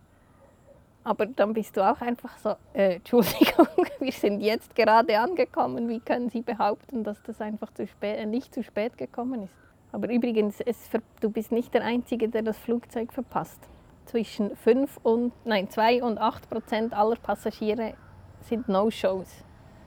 Aber 1.03 1.27
dann 1.27 1.53
bist 1.53 1.77
du 1.77 1.81
auch 1.81 2.01
einfach 2.01 2.37
so, 2.37 2.55
äh, 2.73 2.95
Entschuldigung, 2.95 3.67
wir 3.99 4.11
sind 4.11 4.41
jetzt 4.41 4.75
gerade 4.75 5.19
angekommen, 5.19 5.87
wie 5.89 5.99
können 5.99 6.29
Sie 6.29 6.41
behaupten, 6.41 7.03
dass 7.03 7.21
das 7.21 7.39
einfach 7.39 7.71
zu 7.73 7.85
spät, 7.85 8.17
äh, 8.17 8.25
nicht 8.25 8.53
zu 8.53 8.63
spät 8.63 8.97
gekommen 8.97 9.43
ist? 9.43 9.53
Aber 9.91 10.09
übrigens, 10.09 10.59
es, 10.59 10.89
du 11.21 11.29
bist 11.29 11.51
nicht 11.51 11.71
der 11.73 11.83
Einzige, 11.83 12.27
der 12.29 12.41
das 12.41 12.57
Flugzeug 12.57 13.13
verpasst. 13.13 13.59
Zwischen 14.05 14.55
5 14.55 14.99
und, 15.03 15.33
nein, 15.45 15.69
2 15.69 16.03
und 16.03 16.17
8 16.17 16.49
Prozent 16.49 16.93
aller 16.93 17.15
Passagiere 17.15 17.93
sind 18.41 18.67
No-Shows. 18.67 19.43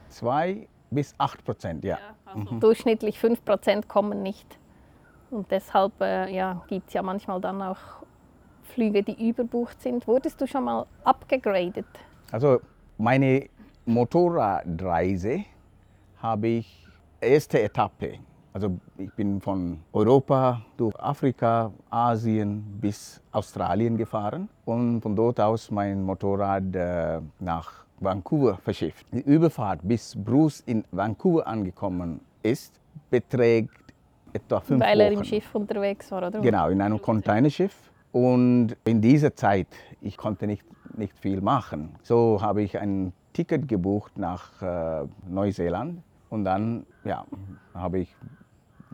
Zwei 0.08 0.68
bis 0.90 1.14
acht 1.18 1.44
Prozent, 1.44 1.84
ja. 1.84 1.98
Durchschnittlich 2.60 3.18
5 3.18 3.44
Prozent 3.44 3.88
kommen 3.88 4.22
nicht. 4.22 4.58
Und 5.30 5.50
deshalb 5.50 6.00
äh, 6.00 6.32
ja, 6.34 6.62
gibt 6.68 6.88
es 6.88 6.94
ja 6.94 7.02
manchmal 7.02 7.40
dann 7.40 7.60
auch 7.60 7.78
Flüge, 8.62 9.02
die 9.02 9.28
überbucht 9.28 9.80
sind. 9.80 10.06
Wurdest 10.06 10.40
du 10.40 10.46
schon 10.46 10.64
mal 10.64 10.86
abgegradet? 11.04 11.86
Also 12.30 12.60
meine 12.98 13.48
Motorradreise 13.84 15.44
habe 16.22 16.48
ich 16.48 16.86
erste 17.20 17.60
Etappe. 17.60 18.18
Also 18.56 18.78
ich 18.96 19.12
bin 19.12 19.38
von 19.38 19.80
Europa 19.92 20.62
durch 20.78 20.98
Afrika, 20.98 21.70
Asien 21.90 22.64
bis 22.80 23.20
Australien 23.30 23.98
gefahren 23.98 24.48
und 24.64 25.02
von 25.02 25.14
dort 25.14 25.38
aus 25.40 25.70
mein 25.70 26.02
Motorrad 26.02 26.74
äh, 26.74 27.20
nach 27.38 27.84
Vancouver 28.00 28.56
verschifft. 28.56 29.04
Die 29.12 29.20
Überfahrt 29.20 29.80
bis 29.82 30.16
Bruce 30.16 30.60
in 30.60 30.86
Vancouver 30.90 31.46
angekommen 31.46 32.20
ist, 32.42 32.80
beträgt 33.10 33.92
etwa 34.32 34.60
fünf 34.60 34.80
Weil 34.80 35.00
er 35.00 35.10
Wochen. 35.10 35.18
im 35.18 35.24
Schiff 35.24 35.54
unterwegs 35.54 36.10
war, 36.10 36.26
oder? 36.26 36.40
Genau, 36.40 36.70
in 36.70 36.80
einem 36.80 37.02
Containerschiff. 37.02 37.92
Und 38.10 38.74
in 38.86 39.02
dieser 39.02 39.34
Zeit, 39.34 39.68
ich 40.00 40.16
konnte 40.16 40.46
nicht, 40.46 40.64
nicht 40.96 41.18
viel 41.18 41.42
machen. 41.42 41.90
So 42.02 42.40
habe 42.40 42.62
ich 42.62 42.78
ein 42.78 43.12
Ticket 43.34 43.68
gebucht 43.68 44.16
nach 44.16 44.62
äh, 44.62 45.06
Neuseeland. 45.28 46.02
Und 46.30 46.44
dann 46.44 46.86
ja, 47.04 47.24
habe 47.74 48.00
ich 48.00 48.16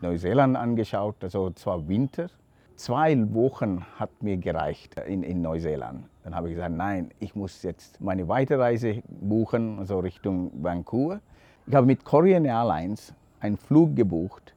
Neuseeland 0.03 0.55
angeschaut, 0.55 1.15
also 1.23 1.49
zwar 1.51 1.87
Winter. 1.87 2.27
Zwei 2.75 3.15
Wochen 3.33 3.85
hat 3.97 4.11
mir 4.21 4.37
gereicht 4.37 4.99
in, 4.99 5.23
in 5.23 5.41
Neuseeland. 5.41 6.05
Dann 6.23 6.35
habe 6.35 6.49
ich 6.49 6.55
gesagt, 6.55 6.75
nein, 6.75 7.11
ich 7.19 7.35
muss 7.35 7.63
jetzt 7.63 8.01
meine 8.01 8.27
Weiterreise 8.27 9.01
buchen, 9.07 9.79
also 9.79 9.99
Richtung 9.99 10.51
Vancouver. 10.61 11.21
Ich 11.65 11.73
habe 11.73 11.87
mit 11.87 12.03
Korean 12.03 12.45
Airlines 12.45 13.13
einen 13.39 13.57
Flug 13.57 13.95
gebucht 13.95 14.53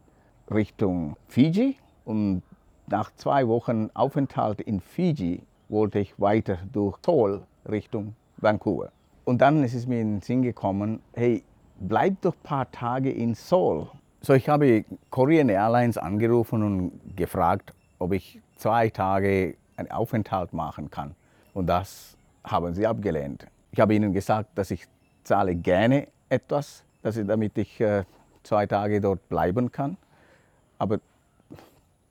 Richtung 0.50 1.16
Fiji 1.28 1.76
und 2.04 2.42
nach 2.88 3.12
zwei 3.16 3.46
Wochen 3.48 3.90
Aufenthalt 3.94 4.60
in 4.60 4.80
Fiji 4.80 5.42
wollte 5.68 5.98
ich 5.98 6.20
weiter 6.20 6.58
durch 6.72 6.98
Seoul 7.04 7.42
Richtung 7.68 8.14
Vancouver. 8.36 8.90
Und 9.24 9.40
dann 9.40 9.64
ist 9.64 9.74
es 9.74 9.86
mir 9.86 10.00
in 10.00 10.16
den 10.16 10.20
Sinn 10.20 10.42
gekommen, 10.42 11.00
hey, 11.14 11.42
bleib 11.80 12.20
doch 12.22 12.34
ein 12.34 12.42
paar 12.42 12.70
Tage 12.70 13.10
in 13.10 13.34
Seoul. 13.34 13.88
So, 14.26 14.34
ich 14.34 14.48
habe 14.48 14.84
Korean 15.08 15.48
Airlines 15.48 15.96
angerufen 15.96 16.64
und 16.64 17.00
gefragt, 17.14 17.72
ob 18.00 18.12
ich 18.12 18.40
zwei 18.56 18.90
Tage 18.90 19.54
einen 19.76 19.88
Aufenthalt 19.92 20.52
machen 20.52 20.90
kann. 20.90 21.14
Und 21.54 21.68
das 21.68 22.16
haben 22.42 22.74
sie 22.74 22.88
abgelehnt. 22.88 23.46
Ich 23.70 23.78
habe 23.78 23.94
ihnen 23.94 24.12
gesagt, 24.12 24.48
dass 24.58 24.72
ich 24.72 24.88
zahle 25.22 25.54
gerne 25.54 26.08
etwas, 26.28 26.82
dass 27.02 27.16
ich, 27.16 27.24
damit 27.24 27.56
ich 27.56 27.80
äh, 27.80 28.02
zwei 28.42 28.66
Tage 28.66 29.00
dort 29.00 29.28
bleiben 29.28 29.70
kann. 29.70 29.96
Aber 30.76 30.98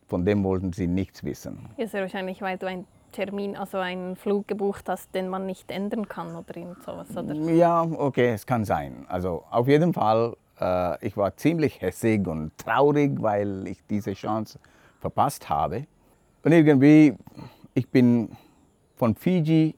von 0.08 0.24
dem 0.24 0.42
wollten 0.46 0.72
sie 0.72 0.88
nichts 0.88 1.22
wissen. 1.22 1.68
Ja, 1.76 1.86
sehr 1.86 2.00
wahrscheinlich, 2.00 2.42
weil 2.42 2.58
du 2.58 2.66
einen 2.66 2.88
Termin, 3.12 3.58
also 3.58 3.78
einen 3.80 4.16
Flug 4.16 4.48
gebucht 4.48 4.88
hast, 4.88 5.14
den 5.14 5.28
man 5.28 5.46
nicht 5.46 5.70
ändern 5.70 6.08
kann 6.08 6.34
oder 6.34 6.56
irgend 6.56 6.82
sowas, 6.82 7.10
oder? 7.12 7.34
Ja, 7.52 7.82
okay, 7.82 8.30
es 8.30 8.46
kann 8.46 8.64
sein. 8.64 9.06
Also 9.10 9.44
auf 9.52 9.68
jeden 9.68 9.94
Fall, 9.94 10.38
äh, 10.60 11.06
ich 11.06 11.18
war 11.18 11.36
ziemlich 11.36 11.82
hässig 11.82 12.28
und 12.28 12.58
traurig, 12.58 13.22
weil 13.22 13.68
ich 13.68 13.80
diese 13.90 14.14
Chance 14.14 14.60
verpasst 15.00 15.50
habe. 15.50 15.86
Und 16.44 16.52
irgendwie, 16.52 17.14
ich 17.74 17.90
bin 17.90 18.30
von 18.96 19.16
Fiji 19.16 19.76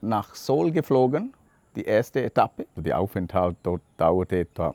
nach 0.00 0.34
Seoul 0.34 0.72
geflogen, 0.72 1.34
die 1.74 1.84
erste 1.84 2.22
Etappe. 2.22 2.66
Der 2.76 2.98
Aufenthalt 2.98 3.56
dort 3.62 3.82
dauerte 3.96 4.40
etwa 4.40 4.74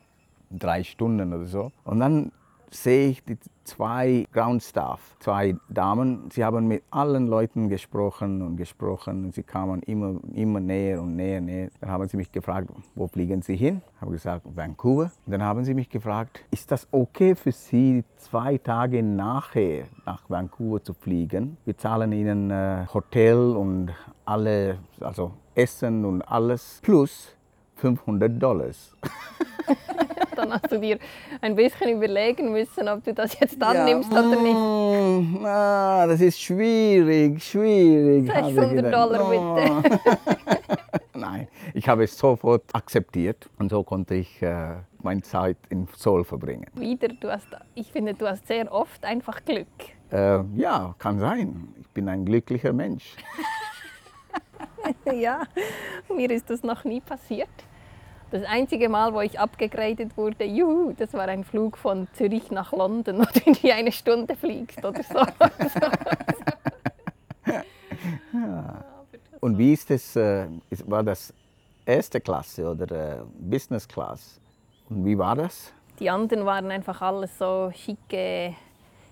drei 0.49 0.83
Stunden 0.83 1.33
oder 1.33 1.45
so. 1.45 1.71
Und 1.83 1.99
dann 1.99 2.31
sehe 2.71 3.09
ich 3.09 3.23
die 3.23 3.37
zwei 3.63 4.25
Ground 4.31 4.63
Staff, 4.63 5.15
zwei 5.19 5.55
Damen. 5.69 6.29
Sie 6.31 6.43
haben 6.43 6.67
mit 6.67 6.83
allen 6.89 7.27
Leuten 7.27 7.69
gesprochen 7.69 8.41
und 8.41 8.57
gesprochen 8.57 9.25
und 9.25 9.35
sie 9.35 9.43
kamen 9.43 9.81
immer, 9.83 10.19
immer 10.33 10.59
näher 10.59 11.01
und 11.01 11.15
näher, 11.15 11.41
näher. 11.41 11.69
Dann 11.79 11.91
haben 11.91 12.07
sie 12.07 12.17
mich 12.17 12.31
gefragt, 12.31 12.69
wo 12.95 13.07
fliegen 13.07 13.41
Sie 13.41 13.55
hin? 13.55 13.81
Ich 13.95 14.01
habe 14.01 14.11
gesagt, 14.11 14.45
Vancouver. 14.55 15.11
Und 15.25 15.31
dann 15.31 15.43
haben 15.43 15.63
sie 15.63 15.73
mich 15.73 15.89
gefragt, 15.89 16.43
ist 16.49 16.71
das 16.71 16.87
okay 16.91 17.35
für 17.35 17.51
Sie, 17.51 18.03
zwei 18.17 18.57
Tage 18.57 19.03
nachher 19.03 19.85
nach 20.05 20.29
Vancouver 20.29 20.83
zu 20.83 20.93
fliegen? 20.93 21.57
Wir 21.65 21.77
zahlen 21.77 22.11
Ihnen 22.11 22.51
äh, 22.51 22.85
Hotel 22.93 23.37
und 23.37 23.91
alle, 24.25 24.79
also 24.99 25.33
Essen 25.55 26.05
und 26.05 26.21
alles 26.21 26.79
plus 26.81 27.35
500 27.81 28.41
Dollars. 28.41 28.95
Dann 30.35 30.53
hast 30.53 30.71
du 30.71 30.79
dir 30.79 30.97
ein 31.41 31.55
bisschen 31.55 31.89
überlegen 31.89 32.51
müssen, 32.51 32.87
ob 32.87 33.03
du 33.03 33.13
das 33.13 33.37
jetzt 33.39 33.61
annimmst 33.61 34.11
oder 34.11 34.41
nicht. 34.41 34.55
Mm, 34.55 35.45
ah, 35.45 36.05
das 36.07 36.21
ist 36.21 36.39
schwierig, 36.39 37.43
schwierig. 37.43 38.29
habe 38.33 38.49
ich 38.49 38.55
600 38.55 38.75
gedacht. 38.75 38.93
Dollar 38.93 39.29
bitte. 39.29 39.99
Nein, 41.13 41.47
ich 41.73 41.87
habe 41.87 42.03
es 42.03 42.17
sofort 42.17 42.63
akzeptiert 42.73 43.49
und 43.59 43.69
so 43.69 43.83
konnte 43.83 44.15
ich 44.15 44.41
äh, 44.41 44.75
meine 45.03 45.21
Zeit 45.21 45.57
in 45.69 45.87
Seoul 45.95 46.23
verbringen. 46.23 46.67
Wieder, 46.75 47.09
du 47.09 47.31
hast, 47.31 47.47
ich 47.75 47.91
finde, 47.91 48.13
du 48.13 48.27
hast 48.27 48.47
sehr 48.47 48.71
oft 48.71 49.03
einfach 49.03 49.43
Glück. 49.43 49.67
Äh, 50.11 50.43
ja, 50.55 50.95
kann 50.97 51.19
sein. 51.19 51.73
Ich 51.79 51.87
bin 51.89 52.07
ein 52.09 52.25
glücklicher 52.25 52.73
Mensch. 52.73 53.15
ja, 55.13 55.43
mir 56.13 56.31
ist 56.31 56.49
das 56.49 56.63
noch 56.63 56.83
nie 56.83 57.01
passiert. 57.01 57.49
Das 58.31 58.43
einzige 58.45 58.87
Mal, 58.87 59.13
wo 59.13 59.19
ich 59.19 59.37
abgegradet 59.37 60.15
wurde, 60.15 60.45
juhu, 60.45 60.93
das 60.93 61.13
war 61.13 61.27
ein 61.27 61.43
Flug 61.43 61.77
von 61.77 62.07
Zürich 62.13 62.49
nach 62.49 62.71
London, 62.71 63.19
wo 63.19 63.23
du 63.25 63.39
irgendwie 63.45 63.73
eine 63.73 63.91
Stunde 63.91 64.37
fliegst 64.37 64.83
oder 64.85 65.03
so. 65.03 65.19
Und 69.41 69.57
wie 69.57 69.73
ist 69.73 69.91
es, 69.91 70.15
äh, 70.15 70.47
war 70.85 71.03
das 71.03 71.33
erste 71.85 72.21
Klasse 72.21 72.69
oder 72.69 72.89
äh, 72.91 73.17
Business 73.37 73.85
Class? 73.85 74.39
Und 74.89 75.03
wie 75.03 75.17
war 75.17 75.35
das? 75.35 75.73
Die 75.99 76.09
anderen 76.09 76.45
waren 76.45 76.71
einfach 76.71 77.01
alles 77.01 77.37
so 77.37 77.69
schicke, 77.73 78.55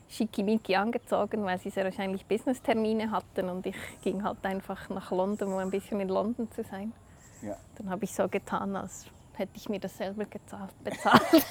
schickimicki 0.07 0.75
angezogen, 0.75 1.43
weil 1.43 1.59
sie 1.59 1.71
sehr 1.71 1.83
wahrscheinlich 1.83 2.25
Business-Termine 2.25 3.11
hatten 3.11 3.49
und 3.49 3.65
ich 3.65 3.75
ging 4.01 4.23
halt 4.23 4.37
einfach 4.43 4.87
nach 4.89 5.11
London, 5.11 5.51
um 5.51 5.59
ein 5.59 5.71
bisschen 5.71 5.99
in 5.99 6.07
London 6.07 6.49
zu 6.51 6.63
sein. 6.63 6.93
Ja. 7.41 7.55
Dann 7.77 7.89
habe 7.89 8.03
ich 8.05 8.13
so 8.13 8.27
getan, 8.27 8.75
als 8.75 9.05
hätte 9.33 9.51
ich 9.55 9.69
mir 9.69 9.79
das 9.79 9.97
selber 9.97 10.25
bezahlt. 10.25 10.71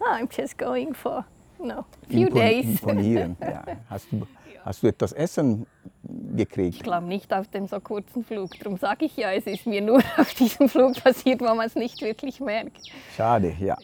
ah, 0.00 0.16
I'm 0.16 0.28
just 0.30 0.56
going 0.58 0.94
for 0.94 1.24
no, 1.58 1.84
few 2.08 2.26
Impon- 2.28 2.34
days. 2.40 2.64
Imponieren. 2.80 3.36
Ja. 3.42 3.64
Hast, 3.90 4.10
du, 4.12 4.26
hast 4.64 4.82
du 4.82 4.86
etwas 4.88 5.12
Essen 5.12 5.66
Ich 6.04 6.36
gekriegt? 6.36 6.82
glaube 6.82 7.06
nicht 7.06 7.32
auf 7.34 7.48
dem 7.48 7.66
so 7.66 7.80
kurzen 7.80 8.24
Flug. 8.24 8.58
Darum 8.58 8.78
sage 8.78 9.04
ich 9.06 9.16
ja, 9.16 9.32
es 9.32 9.46
ist 9.46 9.66
mir 9.66 9.80
nur 9.82 9.98
auf 10.16 10.32
diesem 10.34 10.68
Flug 10.68 11.02
passiert, 11.02 11.40
wo 11.40 11.46
man 11.54 11.66
es 11.66 11.74
nicht 11.74 12.00
wirklich 12.00 12.40
merkt. 12.40 12.80
Schade, 13.16 13.54
ja. 13.58 13.76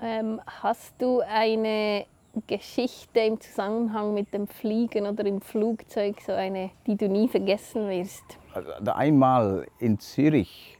Ähm, 0.00 0.40
hast 0.62 0.92
du 0.98 1.20
eine 1.20 2.04
Geschichte 2.46 3.20
im 3.20 3.40
Zusammenhang 3.40 4.14
mit 4.14 4.32
dem 4.32 4.46
Fliegen 4.46 5.06
oder 5.06 5.24
im 5.24 5.40
Flugzeug, 5.40 6.20
so 6.20 6.32
eine, 6.32 6.70
die 6.86 6.96
du 6.96 7.08
nie 7.08 7.28
vergessen 7.28 7.88
wirst? 7.88 8.24
Also, 8.52 8.92
einmal 8.92 9.66
in 9.78 9.98
Zürich, 9.98 10.78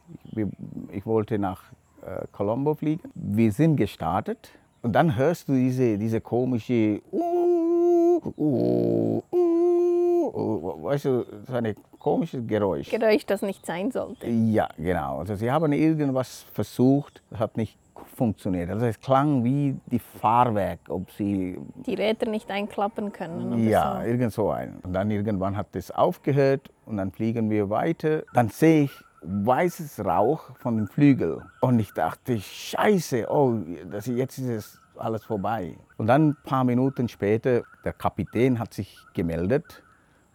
ich 0.91 1.05
wollte 1.05 1.39
nach 1.39 1.63
äh, 2.05 2.25
Colombo 2.31 2.75
fliegen. 2.75 3.09
Wir 3.15 3.51
sind 3.51 3.77
gestartet 3.77 4.51
und 4.81 4.93
dann 4.93 5.15
hörst 5.15 5.49
du 5.49 5.53
diese, 5.53 5.97
diese 5.97 6.21
komische, 6.21 7.01
uh, 7.11 8.21
uh, 8.37 9.23
uh, 9.31 10.83
weißt 10.83 11.05
du, 11.05 11.25
so 11.47 11.53
ein 11.53 11.75
komisches 11.97 12.45
Geräusch. 12.45 12.89
Geräusch, 12.89 13.25
das 13.25 13.41
nicht 13.41 13.65
sein 13.65 13.91
sollte. 13.91 14.27
Ja, 14.27 14.69
genau. 14.77 15.19
Also 15.19 15.35
sie 15.35 15.51
haben 15.51 15.73
irgendwas 15.73 16.45
versucht, 16.53 17.23
hat 17.33 17.57
nicht 17.57 17.77
funktioniert. 18.15 18.69
Also 18.69 18.85
es 18.85 18.99
klang 18.99 19.43
wie 19.43 19.77
die 19.87 19.99
Fahrwerk, 19.99 20.79
ob 20.89 21.11
sie 21.11 21.57
Die 21.85 21.95
Räder 21.95 22.29
nicht 22.29 22.49
einklappen 22.49 23.11
können. 23.11 23.67
Ja, 23.67 24.01
so. 24.01 24.07
irgend 24.07 24.33
so 24.33 24.49
ein. 24.51 24.77
Und 24.83 24.93
dann 24.93 25.11
irgendwann 25.11 25.57
hat 25.57 25.75
es 25.75 25.91
aufgehört 25.91 26.69
und 26.85 26.97
dann 26.97 27.11
fliegen 27.11 27.49
wir 27.49 27.69
weiter. 27.69 28.23
Dann 28.33 28.49
sehe 28.49 28.83
ich 28.83 28.91
weißes 29.21 30.05
Rauch 30.05 30.55
von 30.57 30.77
dem 30.77 30.87
Flügel. 30.87 31.41
Und 31.61 31.79
ich 31.79 31.91
dachte, 31.93 32.39
scheiße, 32.39 33.27
oh, 33.29 33.59
das, 33.89 34.05
jetzt 34.05 34.37
ist 34.37 34.49
es 34.49 34.79
alles 34.97 35.23
vorbei. 35.23 35.75
Und 35.97 36.07
dann 36.07 36.29
ein 36.29 36.37
paar 36.43 36.63
Minuten 36.63 37.09
später, 37.09 37.63
der 37.83 37.93
Kapitän 37.93 38.59
hat 38.59 38.73
sich 38.73 38.97
gemeldet 39.13 39.83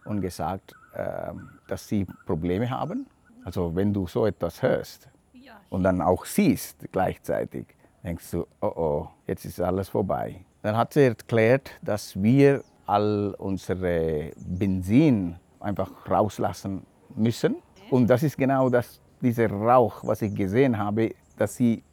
und 0.05 0.21
gesagt, 0.21 0.75
ähm, 0.95 1.49
dass 1.67 1.87
sie 1.87 2.05
Probleme 2.25 2.69
haben. 2.69 3.07
Also 3.43 3.75
wenn 3.75 3.93
du 3.93 4.07
so 4.07 4.25
etwas 4.25 4.61
hörst 4.61 5.09
und 5.71 5.83
dann 5.83 6.01
auch 6.01 6.25
siehst 6.25 6.75
gleichzeitig, 6.91 7.65
denkst 8.03 8.29
du, 8.31 8.45
oh 8.61 8.73
oh, 8.75 9.07
jetzt 9.25 9.45
ist 9.45 9.59
alles 9.59 9.89
vorbei. 9.89 10.45
Dann 10.61 10.77
hat 10.77 10.93
sie 10.93 11.05
erklärt, 11.05 11.71
dass 11.81 12.21
wir 12.21 12.61
all 12.85 13.33
unsere 13.39 14.31
Benzin 14.37 15.37
einfach 15.59 15.89
rauslassen 16.09 16.85
müssen. 17.15 17.55
Und 17.89 18.07
das 18.07 18.21
ist 18.21 18.37
genau 18.37 18.69
das, 18.69 18.99
dieser 19.21 19.49
Rauch, 19.49 20.03
was 20.03 20.21
ich 20.21 20.35
gesehen 20.35 20.77
habe, 20.77 21.15
dass 21.37 21.55
sie 21.55 21.83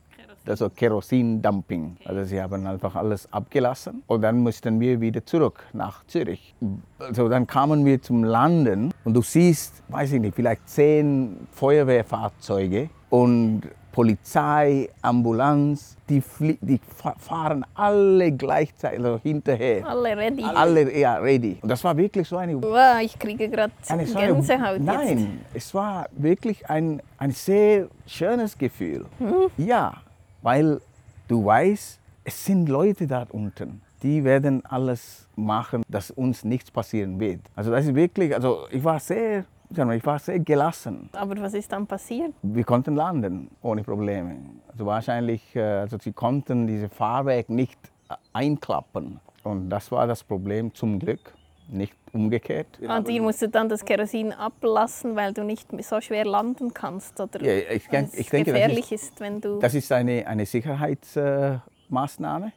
also 0.47 0.71
Kerosin-Dumping. 0.71 1.99
Also 2.05 2.25
sie 2.25 2.41
haben 2.41 2.67
einfach 2.67 2.97
alles 2.97 3.31
abgelassen 3.33 4.03
und 4.07 4.23
dann 4.23 4.39
mussten 4.39 4.81
wir 4.81 5.01
wieder 5.01 5.25
zurück 5.25 5.63
nach 5.73 6.07
Zürich. 6.07 6.55
Also 6.99 7.29
dann 7.29 7.47
kamen 7.47 7.85
wir 7.85 8.01
zum 8.01 8.25
Landen 8.25 8.93
und 9.05 9.15
du 9.15 9.21
siehst, 9.21 9.83
weiß 9.89 10.13
ich 10.13 10.21
nicht, 10.21 10.35
vielleicht 10.35 10.67
zehn 10.69 11.47
Feuerwehrfahrzeuge 11.53 12.89
und 13.11 13.63
Polizei, 13.93 14.89
Ambulanz, 15.03 15.97
die, 16.09 16.21
flie- 16.21 16.59
die 16.61 16.79
fa- 16.97 17.17
fahren 17.19 17.65
alle 17.75 18.31
gleichzeitig 18.31 18.99
also 19.05 19.19
hinterher. 19.23 19.85
Alle 19.87 20.17
ready. 20.17 20.45
Alle 20.45 20.97
ja, 20.97 21.17
ready. 21.17 21.59
Und 21.61 21.69
das 21.69 21.83
war 21.83 21.97
wirklich 21.97 22.29
so 22.29 22.37
eine 22.37 22.63
Wow, 22.63 23.01
ich 23.03 23.19
kriege 23.19 23.49
gerade 23.49 23.73
Gänsehaut 23.89 24.77
jetzt. 24.77 24.85
Nein, 24.85 25.41
es 25.53 25.75
war 25.75 26.07
wirklich 26.13 26.69
ein, 26.71 27.03
ein 27.19 27.33
sehr 27.33 27.89
schönes 28.07 28.57
Gefühl. 28.57 29.05
Hm? 29.19 29.51
Ja, 29.57 29.95
weil 30.43 30.81
du 31.27 31.45
weißt, 31.45 31.99
es 32.25 32.45
sind 32.45 32.69
Leute 32.69 33.07
da 33.07 33.27
unten, 33.31 33.81
die 34.03 34.23
werden 34.23 34.65
alles 34.67 35.27
machen, 35.35 35.83
dass 35.89 36.13
uns 36.13 36.45
nichts 36.45 36.71
passieren 36.71 37.19
wird. 37.19 37.41
Also 37.57 37.73
das 37.73 37.85
ist 37.87 37.95
wirklich, 37.97 38.33
also 38.33 38.69
ich 38.71 38.85
war 38.85 39.01
sehr, 39.01 39.45
ich 39.71 40.07
war 40.07 40.19
sehr 40.19 40.39
gelassen. 40.39 41.11
Aber 41.13 41.39
was 41.41 41.55
ist 41.55 41.73
dann 41.73 41.87
passiert? 41.87 42.33
Wir 42.43 42.65
konnten 42.65 42.97
landen 42.97 43.51
ohne 43.63 43.83
Probleme. 43.83 44.37
Also 44.69 44.87
wahrscheinlich, 44.87 45.55
äh, 45.55 45.61
also 45.61 45.99
sie 45.99 46.13
konnten 46.13 46.67
diese 46.67 46.89
Fahrwerk 46.89 47.51
nicht 47.51 47.79
äh, 48.09 48.15
einklappen. 48.33 49.21
Und 49.45 49.71
das 49.71 49.93
war 49.93 50.07
das 50.07 50.25
Problem 50.25 50.75
zum 50.75 50.99
Glück, 50.99 51.35
nicht 51.69 51.95
umgekehrt. 52.13 52.79
Und 52.81 53.09
ihr 53.09 53.23
musstet 53.23 53.55
dann 53.55 53.69
das 53.69 53.85
Kerosin 53.85 54.33
ablassen, 54.33 55.15
weil 55.17 55.33
du 55.33 55.45
nicht 55.45 55.69
so 55.85 56.01
schwer 56.01 56.25
landen 56.25 56.75
kannst? 56.75 57.21
Oder 57.21 57.43
Ja, 57.43 57.53
ich 57.71 57.87
es 57.91 58.15
ich 58.15 58.31
denke, 58.31 58.53
das 58.53 58.61
gefährlich 58.61 58.93
ist, 58.93 59.21
wenn 59.21 59.41
du... 59.41 59.59
Das 59.59 59.75
ist 59.75 59.91
eine, 59.93 60.27
eine 60.27 60.47
Sicherheitsmaßnahme, 60.47 62.53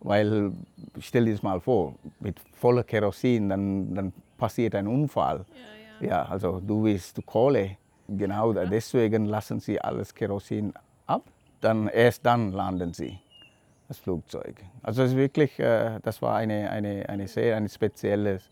weil 0.00 0.52
stell 1.00 1.24
dir 1.24 1.32
das 1.32 1.42
mal 1.42 1.60
vor, 1.60 1.94
mit 2.20 2.38
voller 2.54 2.84
Kerosin, 2.84 3.48
dann, 3.48 3.94
dann 3.94 4.12
passiert 4.36 4.74
ein 4.74 4.86
Unfall. 4.86 5.38
Ja, 5.38 5.44
also 6.10 6.60
du 6.60 6.84
willst 6.84 7.24
Kohle. 7.26 7.76
Genau 8.08 8.52
deswegen 8.52 9.26
lassen 9.26 9.60
sie 9.60 9.80
alles 9.80 10.14
Kerosin 10.14 10.72
ab. 11.06 11.22
Dann 11.60 11.88
erst 11.88 12.26
dann 12.26 12.52
landen 12.52 12.92
sie 12.92 13.18
das 13.88 13.98
Flugzeug. 13.98 14.56
Also 14.82 15.02
es 15.02 15.10
ist 15.10 15.16
wirklich, 15.16 15.58
äh, 15.58 15.98
das 16.02 16.20
war 16.22 16.36
eine, 16.36 16.70
eine, 16.70 17.08
eine 17.08 17.28
sehr 17.28 17.56
ein 17.56 17.68
spezielles. 17.68 18.48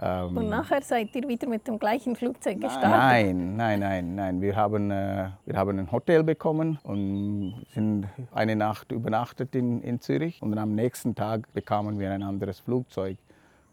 Ähm, 0.00 0.36
Und 0.36 0.48
nachher 0.48 0.80
seid 0.82 1.14
ihr 1.14 1.28
wieder 1.28 1.46
mit 1.46 1.68
dem 1.68 1.78
gleichen 1.78 2.16
Flugzeug 2.16 2.60
gestartet? 2.60 2.90
Nein, 2.90 3.56
nein, 3.56 3.80
nein, 3.80 4.14
nein. 4.14 4.40
Wir 4.40 4.56
haben, 4.56 4.90
äh, 4.90 5.28
wir 5.44 5.56
haben 5.56 5.78
ein 5.78 5.92
Hotel 5.92 6.24
bekommen 6.24 6.78
und 6.84 7.66
sind 7.74 8.08
eine 8.32 8.56
Nacht 8.56 8.90
übernachtet 8.92 9.54
in, 9.54 9.82
in 9.82 10.00
Zürich. 10.00 10.40
Und 10.40 10.50
dann 10.50 10.58
am 10.58 10.74
nächsten 10.74 11.14
Tag 11.14 11.52
bekamen 11.52 11.98
wir 11.98 12.10
ein 12.10 12.22
anderes 12.22 12.58
Flugzeug. 12.58 13.18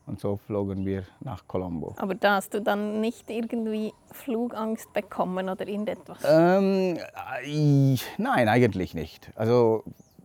Und 0.09 0.19
so 0.19 0.37
flogen 0.37 0.87
wir 0.87 1.03
nach 1.19 1.47
Colombo. 1.47 1.93
Aber 1.97 2.15
da 2.15 2.37
hast 2.37 2.55
du 2.55 2.61
dann 2.61 2.99
nicht 2.99 3.29
irgendwie 3.29 3.93
Flugangst 4.11 4.91
bekommen 4.91 5.47
oder 5.47 5.67
irgendetwas? 5.67 6.17
Ähm, 6.27 6.97
äh, 7.43 7.95
nein, 8.17 8.49
eigentlich 8.49 8.95
nicht. 8.95 9.31
Also 9.35 9.83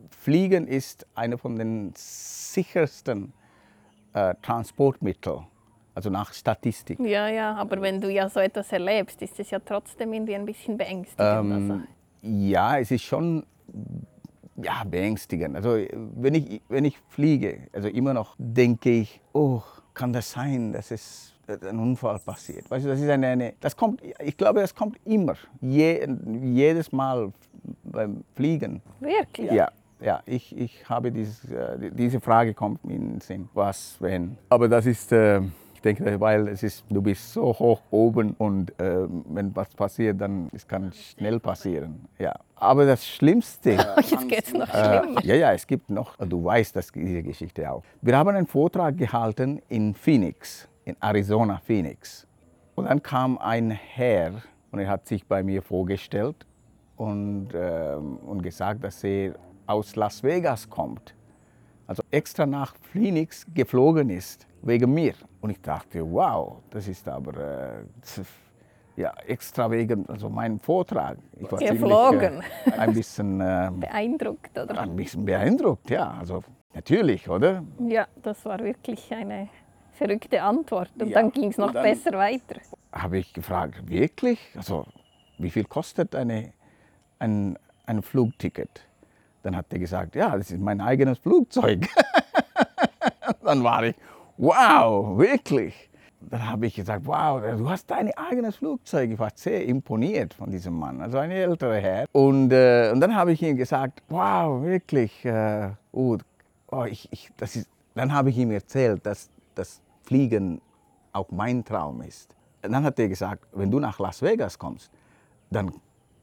Fliegen 0.08 0.66
ist 0.66 1.06
eine 1.14 1.36
von 1.36 1.56
den 1.56 1.92
sichersten 1.94 3.34
äh, 4.14 4.34
Transportmitteln, 4.40 5.46
also 5.94 6.08
nach 6.08 6.32
Statistik. 6.32 6.98
Ja, 7.00 7.28
ja, 7.28 7.54
aber 7.54 7.82
wenn 7.82 8.00
du 8.00 8.10
ja 8.10 8.30
so 8.30 8.40
etwas 8.40 8.72
erlebst, 8.72 9.20
ist 9.20 9.38
es 9.38 9.50
ja 9.50 9.58
trotzdem 9.58 10.14
irgendwie 10.14 10.34
ein 10.34 10.46
bisschen 10.46 10.78
beängstigend. 10.78 11.20
also. 11.20 11.52
Ähm, 11.52 11.86
ja, 12.22 12.78
es 12.78 12.90
ist 12.90 13.02
schon 13.02 13.44
ja, 14.56 14.84
beängstigend. 14.84 15.56
Also 15.56 15.76
wenn 16.16 16.34
ich, 16.34 16.62
wenn 16.68 16.84
ich 16.84 16.98
fliege, 17.08 17.68
also 17.72 17.88
immer 17.88 18.14
noch 18.14 18.34
denke 18.38 18.90
ich, 18.90 19.20
oh, 19.32 19.62
kann 19.94 20.12
das 20.12 20.30
sein, 20.30 20.72
dass 20.72 20.90
es 20.90 21.34
ein 21.46 21.78
Unfall 21.78 22.18
passiert. 22.18 22.70
Weißt 22.70 22.84
du, 22.84 22.88
das 22.88 23.00
ist 23.00 23.08
eine, 23.08 23.28
eine 23.28 23.54
das 23.60 23.76
kommt, 23.76 24.02
ich 24.02 24.36
glaube, 24.36 24.60
das 24.60 24.74
kommt 24.74 24.98
immer, 25.04 25.34
Je, 25.60 26.06
jedes 26.42 26.90
Mal 26.92 27.32
beim 27.84 28.24
Fliegen. 28.34 28.80
Wirklich? 29.00 29.52
Ja, 29.52 29.70
ja 30.00 30.22
ich, 30.26 30.56
ich 30.56 30.88
habe 30.88 31.12
dieses, 31.12 31.44
äh, 31.50 31.90
diese 31.92 32.20
Frage 32.20 32.54
kommt 32.54 32.84
mir 32.84 32.94
in 32.94 33.12
den 33.12 33.20
Sinn, 33.20 33.48
was, 33.54 33.96
wenn. 34.00 34.36
Aber 34.48 34.68
das 34.68 34.86
ist, 34.86 35.12
äh, 35.12 35.42
denke, 35.84 36.20
weil 36.20 36.48
es 36.48 36.62
ist, 36.62 36.84
du 36.88 37.02
bist 37.02 37.32
so 37.32 37.44
hoch 37.44 37.80
oben 37.90 38.34
und 38.38 38.78
äh, 38.80 39.06
wenn 39.28 39.54
was 39.54 39.68
passiert, 39.70 40.20
dann 40.20 40.48
es 40.52 40.66
kann 40.66 40.92
schnell 40.92 41.40
passieren. 41.40 42.06
Ja. 42.18 42.34
Aber 42.56 42.86
das 42.86 43.06
Schlimmste. 43.06 43.72
Jetzt 43.96 44.28
geht 44.28 44.46
es 44.46 44.52
noch 44.52 44.68
schlimmer. 44.68 45.22
Äh, 45.22 45.26
ja, 45.26 45.34
ja, 45.34 45.52
es 45.52 45.66
gibt 45.66 45.90
noch, 45.90 46.16
du 46.16 46.44
weißt 46.44 46.76
das, 46.76 46.90
diese 46.92 47.22
Geschichte 47.22 47.70
auch. 47.70 47.82
Wir 48.00 48.16
haben 48.16 48.30
einen 48.30 48.46
Vortrag 48.46 48.96
gehalten 48.96 49.60
in 49.68 49.94
Phoenix, 49.94 50.68
in 50.84 50.96
Arizona, 51.00 51.60
Phoenix. 51.64 52.26
Und 52.74 52.86
dann 52.86 53.02
kam 53.02 53.38
ein 53.38 53.70
Herr 53.70 54.42
und 54.70 54.80
er 54.80 54.88
hat 54.88 55.06
sich 55.06 55.26
bei 55.26 55.42
mir 55.42 55.62
vorgestellt 55.62 56.46
und, 56.96 57.54
äh, 57.54 57.94
und 57.94 58.42
gesagt, 58.42 58.82
dass 58.82 59.04
er 59.04 59.34
aus 59.66 59.96
Las 59.96 60.22
Vegas 60.22 60.68
kommt. 60.68 61.14
Also 61.86 62.02
extra 62.10 62.46
nach 62.46 62.74
Phoenix 62.92 63.46
geflogen 63.52 64.10
ist, 64.10 64.46
wegen 64.62 64.92
mir. 64.92 65.14
Und 65.40 65.50
ich 65.50 65.60
dachte, 65.60 66.00
wow, 66.10 66.62
das 66.70 66.88
ist 66.88 67.06
aber 67.08 67.36
äh, 67.36 68.22
ja, 68.96 69.12
extra 69.26 69.70
wegen 69.70 70.08
also 70.08 70.30
meinem 70.30 70.60
Vortrag. 70.60 71.18
Ich 71.36 71.50
war 71.50 71.58
Geflogen. 71.58 72.42
Ziemlich, 72.42 72.66
äh, 72.66 72.78
ein 72.78 72.92
bisschen 72.94 73.40
äh, 73.40 73.70
beeindruckt, 73.80 74.58
oder? 74.58 74.80
Ein 74.80 74.96
bisschen 74.96 75.24
beeindruckt, 75.24 75.90
ja. 75.90 76.16
Also 76.18 76.42
natürlich, 76.72 77.28
oder? 77.28 77.62
Ja, 77.80 78.06
das 78.22 78.44
war 78.44 78.60
wirklich 78.60 79.12
eine 79.12 79.48
verrückte 79.92 80.42
Antwort. 80.42 80.90
Und 80.98 81.08
ja, 81.08 81.20
dann 81.20 81.30
ging 81.30 81.50
es 81.50 81.58
noch 81.58 81.72
besser 81.72 82.12
weiter. 82.12 82.60
Habe 82.92 83.18
ich 83.18 83.32
gefragt, 83.32 83.88
wirklich? 83.88 84.40
Also, 84.56 84.86
wie 85.38 85.50
viel 85.50 85.64
kostet 85.64 86.14
eine, 86.14 86.52
ein, 87.18 87.58
ein 87.86 88.02
Flugticket? 88.02 88.86
Dann 89.44 89.54
hat 89.54 89.66
er 89.70 89.78
gesagt, 89.78 90.14
ja, 90.16 90.36
das 90.36 90.50
ist 90.50 90.60
mein 90.60 90.80
eigenes 90.80 91.18
Flugzeug. 91.18 91.86
dann 93.44 93.62
war 93.62 93.84
ich, 93.84 93.94
wow, 94.38 95.18
wirklich? 95.18 95.90
Dann 96.22 96.48
habe 96.48 96.66
ich 96.66 96.74
gesagt, 96.74 97.04
wow, 97.04 97.42
du 97.42 97.68
hast 97.68 97.90
dein 97.90 98.10
eigenes 98.16 98.56
Flugzeug. 98.56 99.10
Ich 99.10 99.18
war 99.18 99.28
sehr 99.34 99.66
imponiert 99.66 100.32
von 100.32 100.50
diesem 100.50 100.78
Mann, 100.78 101.02
also 101.02 101.18
ein 101.18 101.30
älterer 101.30 101.76
Herr. 101.76 102.06
Und, 102.12 102.52
äh, 102.52 102.90
und 102.90 103.00
dann 103.00 103.14
habe 103.14 103.32
ich 103.32 103.42
ihm 103.42 103.54
gesagt, 103.54 104.02
wow, 104.08 104.62
wirklich, 104.62 105.22
äh, 105.26 105.68
oh, 105.92 106.16
oh, 106.70 106.84
ich, 106.84 107.06
ich, 107.12 107.30
das 107.36 107.56
ist, 107.56 107.68
dann 107.94 108.14
habe 108.14 108.30
ich 108.30 108.38
ihm 108.38 108.50
erzählt, 108.50 109.04
dass 109.04 109.28
das 109.54 109.82
Fliegen 110.04 110.62
auch 111.12 111.30
mein 111.30 111.62
Traum 111.62 112.00
ist. 112.00 112.34
Und 112.62 112.72
dann 112.72 112.82
hat 112.82 112.98
er 112.98 113.08
gesagt, 113.08 113.46
wenn 113.52 113.70
du 113.70 113.78
nach 113.78 113.98
Las 113.98 114.22
Vegas 114.22 114.58
kommst, 114.58 114.90
dann, 115.50 115.70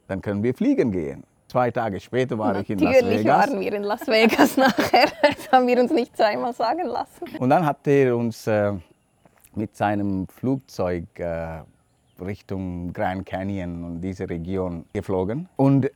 dann 0.07 0.23
können 0.23 0.41
wir 0.41 0.55
fliegen 0.55 0.91
gehen. 0.91 1.23
Zwei 1.51 1.69
Tage 1.69 1.99
später 1.99 2.37
war 2.37 2.53
Natürlich 2.53 2.81
ich 2.81 2.87
in 2.87 3.03
Las 3.03 3.03
Vegas. 3.03 3.25
Natürlich 3.25 3.27
waren 3.27 3.59
wir 3.59 3.73
in 3.73 3.83
Las 3.83 4.07
Vegas 4.07 4.55
nachher. 4.65 5.11
Das 5.21 5.51
haben 5.51 5.67
wir 5.67 5.81
uns 5.81 5.91
nicht 5.91 6.15
zweimal 6.15 6.53
sagen 6.53 6.85
lassen. 6.85 7.25
Und 7.39 7.49
dann 7.49 7.65
hat 7.65 7.85
er 7.87 8.15
uns 8.15 8.47
äh, 8.47 8.71
mit 9.53 9.75
seinem 9.75 10.29
Flugzeug 10.29 11.03
äh, 11.19 11.59
Richtung 12.21 12.93
Grand 12.93 13.25
Canyon 13.25 13.83
und 13.83 13.99
diese 13.99 14.29
Region 14.29 14.85
geflogen. 14.93 15.49
Und 15.57 15.91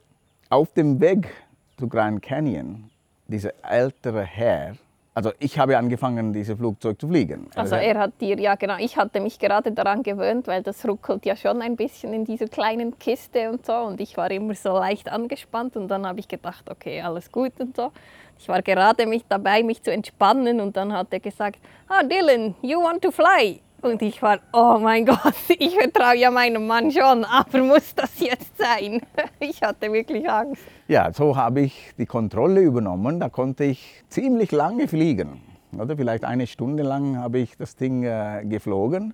auf 0.50 0.74
dem 0.74 1.00
Weg 1.00 1.30
zu 1.78 1.88
Grand 1.88 2.22
Canyon, 2.22 2.89
dieser 3.28 3.54
ältere 3.63 4.24
Herr, 4.24 4.76
also 5.15 5.32
ich 5.39 5.58
habe 5.58 5.78
angefangen, 5.78 6.34
dieses 6.34 6.58
Flugzeug 6.58 6.99
zu 6.99 7.08
fliegen. 7.08 7.47
Also 7.56 7.75
er 7.75 7.97
hat 7.97 8.19
dir, 8.19 8.38
ja 8.38 8.56
genau, 8.56 8.75
ich 8.78 8.97
hatte 8.97 9.21
mich 9.21 9.39
gerade 9.39 9.71
daran 9.71 10.04
gewöhnt, 10.04 10.45
weil 10.47 10.62
das 10.62 10.86
ruckelt 10.86 11.25
ja 11.25 11.38
schon 11.38 11.62
ein 11.62 11.78
bisschen 11.78 12.13
in 12.13 12.25
dieser 12.25 12.47
kleinen 12.47 12.99
Kiste 12.99 13.49
und 13.49 13.65
so 13.65 13.73
und 13.73 14.01
ich 14.01 14.17
war 14.17 14.30
immer 14.30 14.54
so 14.56 14.73
leicht 14.73 15.10
angespannt 15.10 15.78
und 15.78 15.88
dann 15.88 16.06
habe 16.06 16.19
ich 16.19 16.28
gedacht, 16.28 16.69
okay, 16.69 17.01
alles 17.01 17.32
gut 17.32 17.54
und 17.60 17.78
so. 17.78 17.93
Ich 18.38 18.49
war 18.49 18.62
gerade 18.62 19.06
mich 19.06 19.23
dabei, 19.30 19.63
mich 19.63 19.82
zu 19.82 19.91
entspannen 19.91 20.60
und 20.60 20.75
dann 20.75 20.91
hat 20.91 21.08
er 21.12 21.21
gesagt, 21.21 21.60
ah 21.88 22.04
Dylan, 22.04 22.54
you 22.62 22.82
want 22.82 23.01
to 23.01 23.10
fly? 23.10 23.62
Und 23.86 24.02
ich 24.02 24.19
war, 24.24 24.39
oh 24.52 24.80
mein 24.82 25.06
Gott, 25.06 25.36
ich 25.60 25.76
vertraue 25.76 26.17
ja 26.17 26.32
meinem 26.32 26.65
Mann 26.65 26.89
schon, 26.91 27.24
aber 27.24 27.60
muss 27.60 27.93
das 27.93 28.19
jetzt 28.19 28.58
sein? 28.58 29.02
Ich 29.39 29.62
hatte 29.62 29.93
wirklich 29.93 30.28
Angst. 30.28 30.63
Ja, 30.88 31.13
so 31.13 31.36
habe 31.36 31.62
ich 31.62 31.93
die 31.95 32.08
Kontrolle 32.08 32.62
übernommen. 32.62 33.19
Da 33.19 33.30
konnte 33.30 33.63
ich 33.65 34.04
ziemlich 34.10 34.52
lange 34.52 34.88
fliegen. 34.88 35.39
Oder 35.78 35.95
vielleicht 35.95 36.26
eine 36.26 36.48
Stunde 36.48 36.82
lang 36.82 37.17
habe 37.17 37.38
ich 37.38 37.58
das 37.58 37.76
Ding 37.76 38.04
äh, 38.04 38.43
geflogen. 38.45 39.13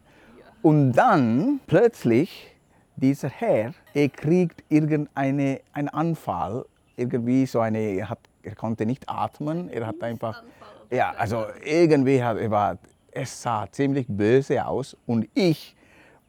Und 0.61 0.93
dann 0.93 1.59
plötzlich 1.67 2.55
dieser 2.95 3.29
Herr, 3.29 3.73
er 3.93 4.07
kriegt 4.07 4.63
irgendeinen 4.69 5.59
Anfall, 5.89 6.65
irgendwie 6.95 7.45
so 7.45 7.59
eine, 7.59 7.79
er, 7.79 8.09
hat, 8.09 8.19
er 8.41 8.55
konnte 8.55 8.85
nicht 8.85 9.09
atmen, 9.09 9.69
er 9.69 9.87
hat 9.87 10.01
einfach, 10.01 10.43
ja, 10.89 11.13
also 11.17 11.45
irgendwie 11.65 12.23
hat, 12.23 12.37
er 12.37 12.51
war 12.51 12.77
es 13.11 13.41
sah 13.41 13.67
ziemlich 13.71 14.05
böse 14.07 14.65
aus 14.65 14.97
und 15.05 15.27
ich 15.33 15.75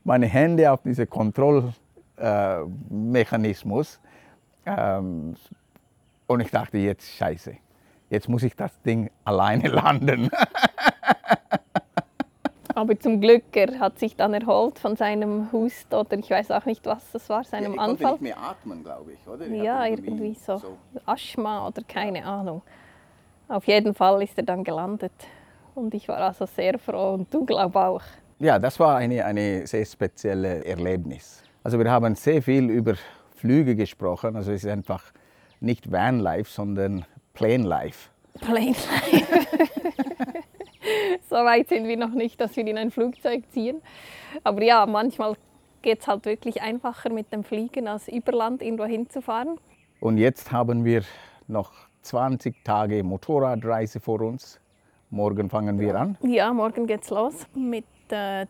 meine 0.05 0.27
Hände 0.27 0.71
auf 0.71 0.83
diesen 0.83 1.09
Kontrollmechanismus 1.09 4.01
äh, 4.65 4.99
ähm, 4.99 5.37
und 6.27 6.41
ich 6.41 6.51
dachte 6.51 6.79
jetzt 6.79 7.09
scheiße, 7.09 7.57
jetzt 8.11 8.29
muss 8.29 8.43
ich 8.43 8.57
das 8.57 8.81
Ding 8.83 9.11
alleine 9.25 9.69
landen. 9.69 10.29
Aber 12.75 12.99
zum 12.99 13.21
Glück, 13.21 13.55
er 13.55 13.79
hat 13.79 13.99
sich 13.99 14.17
dann 14.17 14.33
erholt 14.33 14.79
von 14.79 14.97
seinem 14.97 15.53
Hust 15.53 15.93
oder 15.93 16.17
ich 16.17 16.31
weiß 16.31 16.51
auch 16.53 16.65
nicht, 16.65 16.87
was 16.87 17.13
das 17.13 17.29
war, 17.29 17.45
seinem 17.45 17.75
ja, 17.75 17.83
Anfall. 17.83 18.13
nicht 18.13 18.23
mehr 18.23 18.39
atmen, 18.39 18.83
glaube 18.83 19.13
ich, 19.13 19.29
oder? 19.29 19.47
Ich 19.47 19.63
ja, 19.63 19.85
irgendwie, 19.85 20.11
irgendwie 20.11 20.35
so. 20.35 20.57
so. 20.57 20.79
Asthma 21.05 21.69
oder 21.69 21.83
keine 21.87 22.25
Ahnung. 22.25 22.63
Auf 23.49 23.67
jeden 23.67 23.95
Fall 23.95 24.23
ist 24.23 24.39
er 24.39 24.45
dann 24.45 24.65
gelandet. 24.65 25.13
Und 25.75 25.95
ich 25.95 26.09
war 26.09 26.19
also 26.19 26.47
sehr 26.47 26.79
froh 26.79 27.15
und 27.15 27.33
du 27.33 27.45
glaub 27.45 27.75
auch. 27.77 28.03
Ja, 28.39 28.59
das 28.59 28.79
war 28.81 28.97
eine, 28.97 29.25
eine 29.25 29.67
sehr 29.67 29.85
spezielle 29.85 30.65
Erlebnis. 30.65 31.43
Also 31.63 31.79
wir 31.79 31.91
haben 31.91 32.15
sehr 32.15 32.43
viel 32.43 32.69
über 32.71 32.95
Flüge 33.37 33.77
gesprochen. 33.77 34.37
Also 34.37 34.53
es 34.53 34.65
ist 34.65 34.71
einfach 34.71 35.05
nicht 35.61 35.91
Vanlife, 35.91 36.51
sondern 36.51 37.05
Plane 37.35 37.65
Life. 37.65 38.11
Plane 38.41 38.75
Life. 39.13 39.47
so 41.31 41.37
weit 41.37 41.69
sind 41.69 41.87
wir 41.87 41.97
noch 41.97 42.13
nicht, 42.13 42.41
dass 42.41 42.57
wir 42.57 42.67
in 42.67 42.79
ein 42.79 42.91
Flugzeug 42.91 43.45
ziehen. 43.53 43.81
Aber 44.45 44.63
ja, 44.63 44.87
manchmal 44.87 45.37
geht 45.83 46.01
es 46.01 46.07
halt 46.07 46.25
wirklich 46.25 46.63
einfacher 46.63 47.11
mit 47.11 47.33
dem 47.33 47.45
Fliegen, 47.45 47.89
als 47.89 48.09
über 48.09 48.33
Land 48.33 48.63
irgendwo 48.63 48.85
hinzufahren. 48.85 49.59
Und 50.01 50.19
jetzt 50.19 50.51
haben 50.51 50.85
wir 50.85 51.03
noch 51.47 51.73
20 52.03 52.65
Tage 52.65 53.03
Motorradreise 53.03 54.01
vor 54.01 54.21
uns. 54.21 54.61
Morgen 55.13 55.51
fangen 55.51 55.79
wir 55.79 55.95
an. 55.95 56.17
Ja, 56.23 56.55
morgen 56.55 56.87
geht's 56.87 57.11
los 57.11 57.35
mit 57.55 57.85
äh, 58.09 58.47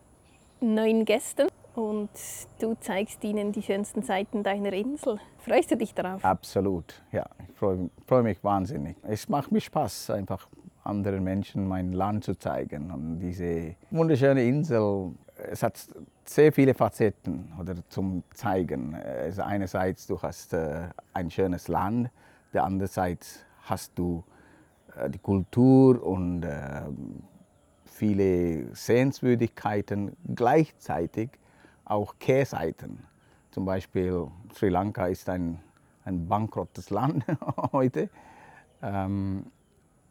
neun 0.61 1.05
Gästen 1.05 1.49
und 1.75 2.09
du 2.61 2.77
zeigst 2.79 3.25
ihnen 3.25 3.51
die 3.51 3.63
schönsten 3.63 4.03
Seiten 4.03 4.45
deiner 4.45 4.73
Insel. 4.73 5.19
Freust 5.39 5.73
du 5.73 5.77
dich 5.77 5.93
darauf? 5.93 6.25
Absolut, 6.25 7.03
ja. 7.11 7.27
Ich 7.49 7.57
freue 7.57 7.91
freu 8.07 8.23
mich 8.23 8.45
wahnsinnig. 8.45 8.97
Es 9.03 9.29
macht 9.29 9.51
mir 9.51 9.61
Spaß, 9.61 10.11
einfach 10.11 10.47
anderen 10.85 11.25
Menschen 11.25 11.67
mein 11.67 11.95
Land 11.95 12.23
zu 12.23 12.39
zeigen 12.39 12.93
und 12.93 13.19
diese 13.19 13.75
wunderschöne 13.91 14.45
Insel. 14.45 15.11
Es 15.51 15.65
hat 15.65 15.85
sehr 16.25 16.53
viele 16.53 16.75
Facetten 16.75 17.53
oder 17.59 17.75
zum 17.89 18.23
Zeigen. 18.35 18.95
Also 18.95 19.43
einerseits 19.43 20.07
du 20.07 20.23
hast 20.23 20.53
äh, 20.53 20.83
ein 21.13 21.29
schönes 21.29 21.67
Land, 21.67 22.11
der 22.53 22.63
andererseits 22.63 23.45
hast 23.63 23.99
du 23.99 24.23
die 25.09 25.19
Kultur 25.19 26.03
und 26.03 26.43
äh, 26.43 26.83
viele 27.85 28.75
Sehenswürdigkeiten, 28.75 30.17
gleichzeitig 30.35 31.31
auch 31.85 32.15
Kehrseiten. 32.19 33.05
Zum 33.51 33.65
Beispiel 33.65 34.27
Sri 34.55 34.69
Lanka 34.69 35.07
ist 35.07 35.29
ein, 35.29 35.61
ein 36.05 36.27
bankrottes 36.27 36.91
Land 36.99 37.25
heute. 37.73 38.09
Ähm, 38.83 39.47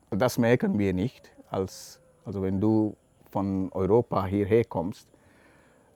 das 0.10 0.38
merken 0.38 0.78
wir 0.78 0.94
nicht. 0.94 1.32
Als, 1.50 2.00
also 2.26 2.42
wenn 2.42 2.62
du 2.62 2.96
von 3.30 3.72
Europa 3.72 4.26
hierher 4.26 4.66
kommst, 4.66 5.08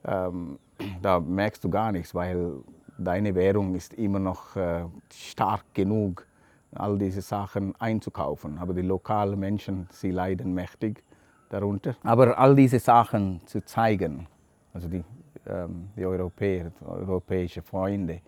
ähm, 0.04 0.58
da 1.02 1.20
merkst 1.20 1.62
du 1.64 1.70
gar 1.70 1.92
nichts, 1.92 2.14
weil 2.14 2.60
deine 2.98 3.34
Währung 3.34 3.74
ist 3.74 3.94
immer 3.94 4.18
noch 4.18 4.56
äh, 4.56 4.84
stark 5.12 5.64
genug, 5.74 6.26
all 6.74 6.98
diese 6.98 7.20
Sachen 7.22 7.74
einzukaufen. 7.80 8.58
Aber 8.58 8.74
die 8.74 8.82
lokalen 8.82 9.38
Menschen, 9.38 9.88
sie 9.90 10.10
leiden 10.10 10.52
mächtig 10.54 11.02
darunter. 11.48 11.94
Aber 12.02 12.38
all 12.38 12.54
diese 12.54 12.78
Sachen 12.78 13.40
zu 13.46 13.64
zeigen, 13.64 14.26
also 14.74 14.88
die, 14.88 15.04
ähm, 15.48 15.88
die 15.96 16.04
Europäer, 16.04 16.72
europäische 16.84 17.62
Freunde, 17.62 18.20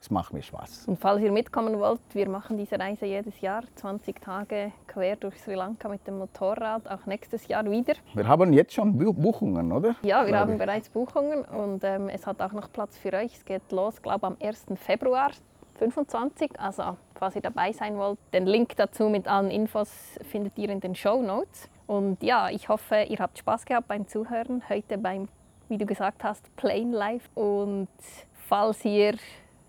es 0.00 0.10
macht 0.10 0.34
mir 0.34 0.42
Spaß. 0.42 0.86
Und 0.86 0.98
falls 0.98 1.22
ihr 1.22 1.32
mitkommen 1.32 1.78
wollt, 1.78 2.00
wir 2.12 2.28
machen 2.28 2.58
diese 2.58 2.78
Reise 2.78 3.06
jedes 3.06 3.40
Jahr, 3.40 3.62
20 3.76 4.20
Tage 4.20 4.70
quer 4.86 5.16
durch 5.16 5.40
Sri 5.40 5.54
Lanka 5.54 5.88
mit 5.88 6.06
dem 6.06 6.18
Motorrad, 6.18 6.86
auch 6.90 7.06
nächstes 7.06 7.48
Jahr 7.48 7.64
wieder. 7.70 7.94
Wir 8.12 8.28
haben 8.28 8.52
jetzt 8.52 8.74
schon 8.74 8.98
Bu- 8.98 9.14
Buchungen, 9.14 9.72
oder? 9.72 9.94
Ja, 10.02 10.26
wir 10.26 10.38
haben 10.38 10.52
ich. 10.52 10.58
bereits 10.58 10.90
Buchungen 10.90 11.42
und 11.46 11.82
ähm, 11.84 12.10
es 12.10 12.26
hat 12.26 12.42
auch 12.42 12.52
noch 12.52 12.70
Platz 12.70 12.98
für 12.98 13.14
euch. 13.14 13.34
Es 13.34 13.44
geht 13.46 13.72
los, 13.72 14.02
glaube 14.02 14.26
am 14.26 14.36
1. 14.42 14.66
Februar 14.74 15.30
25. 15.78 16.60
Also, 16.60 16.98
falls 17.18 17.36
ihr 17.36 17.42
dabei 17.42 17.72
sein 17.72 17.96
wollt, 17.96 18.18
den 18.32 18.46
Link 18.46 18.76
dazu 18.76 19.08
mit 19.08 19.28
allen 19.28 19.50
Infos 19.50 20.18
findet 20.30 20.58
ihr 20.58 20.70
in 20.70 20.80
den 20.80 20.94
Show 20.94 21.22
Notes. 21.22 21.68
Und 21.86 22.22
ja, 22.22 22.48
ich 22.50 22.68
hoffe, 22.68 23.02
ihr 23.08 23.18
habt 23.18 23.38
Spaß 23.38 23.64
gehabt 23.66 23.88
beim 23.88 24.08
Zuhören. 24.08 24.62
Heute 24.68 24.98
beim, 24.98 25.28
wie 25.68 25.78
du 25.78 25.86
gesagt 25.86 26.24
hast, 26.24 26.54
Plain 26.56 26.92
Life. 26.92 27.28
Und 27.34 27.88
falls 28.32 28.84
ihr 28.84 29.14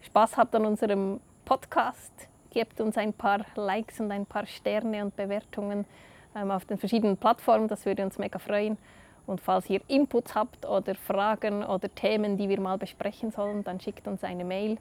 Spaß 0.01 0.37
habt 0.37 0.55
an 0.55 0.65
unserem 0.65 1.19
Podcast, 1.43 2.13
gebt 2.51 2.79
uns 2.79 2.97
ein 2.97 3.13
paar 3.13 3.45
Likes 3.55 3.99
und 3.99 4.11
ein 4.11 4.25
paar 4.25 4.45
Sterne 4.45 5.03
und 5.03 5.15
Bewertungen 5.15 5.85
ähm, 6.35 6.51
auf 6.51 6.65
den 6.65 6.77
verschiedenen 6.77 7.17
Plattformen. 7.17 7.67
Das 7.67 7.85
würde 7.85 8.03
uns 8.03 8.17
mega 8.17 8.39
freuen. 8.39 8.77
Und 9.27 9.41
falls 9.41 9.69
ihr 9.69 9.81
Inputs 9.87 10.35
habt 10.35 10.65
oder 10.65 10.95
Fragen 10.95 11.63
oder 11.63 11.93
Themen, 11.93 12.37
die 12.37 12.47
wir 12.47 12.61
mal 12.61 12.77
besprechen 12.77 13.31
sollen, 13.31 13.63
dann 13.63 13.79
schickt 13.79 14.07
uns 14.07 14.23
eine 14.23 14.45
Mail 14.45 14.77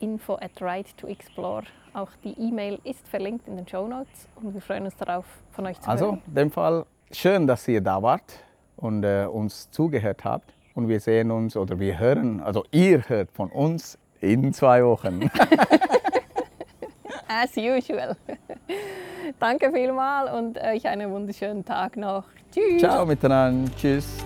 info 0.00 0.34
at 0.36 0.60
right 0.60 0.86
to 0.98 1.06
explore. 1.06 1.62
Auch 1.94 2.10
die 2.24 2.38
E-Mail 2.38 2.78
ist 2.84 3.06
verlinkt 3.08 3.48
in 3.48 3.56
den 3.56 3.66
Show 3.66 3.86
Notes 3.88 4.28
und 4.36 4.54
wir 4.54 4.60
freuen 4.60 4.84
uns 4.84 4.96
darauf, 4.96 5.24
von 5.52 5.66
euch 5.66 5.80
zu 5.80 5.88
Also, 5.90 6.06
hören. 6.06 6.22
in 6.26 6.34
dem 6.34 6.50
Fall 6.50 6.84
schön, 7.10 7.46
dass 7.46 7.66
ihr 7.68 7.80
da 7.80 8.02
wart 8.02 8.44
und 8.76 9.02
äh, 9.04 9.26
uns 9.30 9.70
zugehört 9.70 10.24
habt. 10.24 10.52
Und 10.74 10.88
wir 10.88 11.00
sehen 11.00 11.30
uns 11.32 11.56
oder 11.56 11.80
wir 11.80 11.98
hören, 11.98 12.40
also 12.40 12.64
ihr 12.70 13.02
hört 13.08 13.32
von 13.32 13.50
uns 13.50 13.98
in 14.20 14.52
zwei 14.52 14.84
Wochen. 14.84 15.28
As 17.28 17.56
usual. 17.56 18.16
Danke 19.40 19.72
vielmals 19.72 20.32
und 20.32 20.58
euch 20.58 20.86
einen 20.86 21.10
wunderschönen 21.12 21.64
Tag 21.64 21.96
noch. 21.96 22.24
Tschüss. 22.52 22.80
Ciao 22.80 23.04
miteinander. 23.04 23.70
Tschüss. 23.76 24.24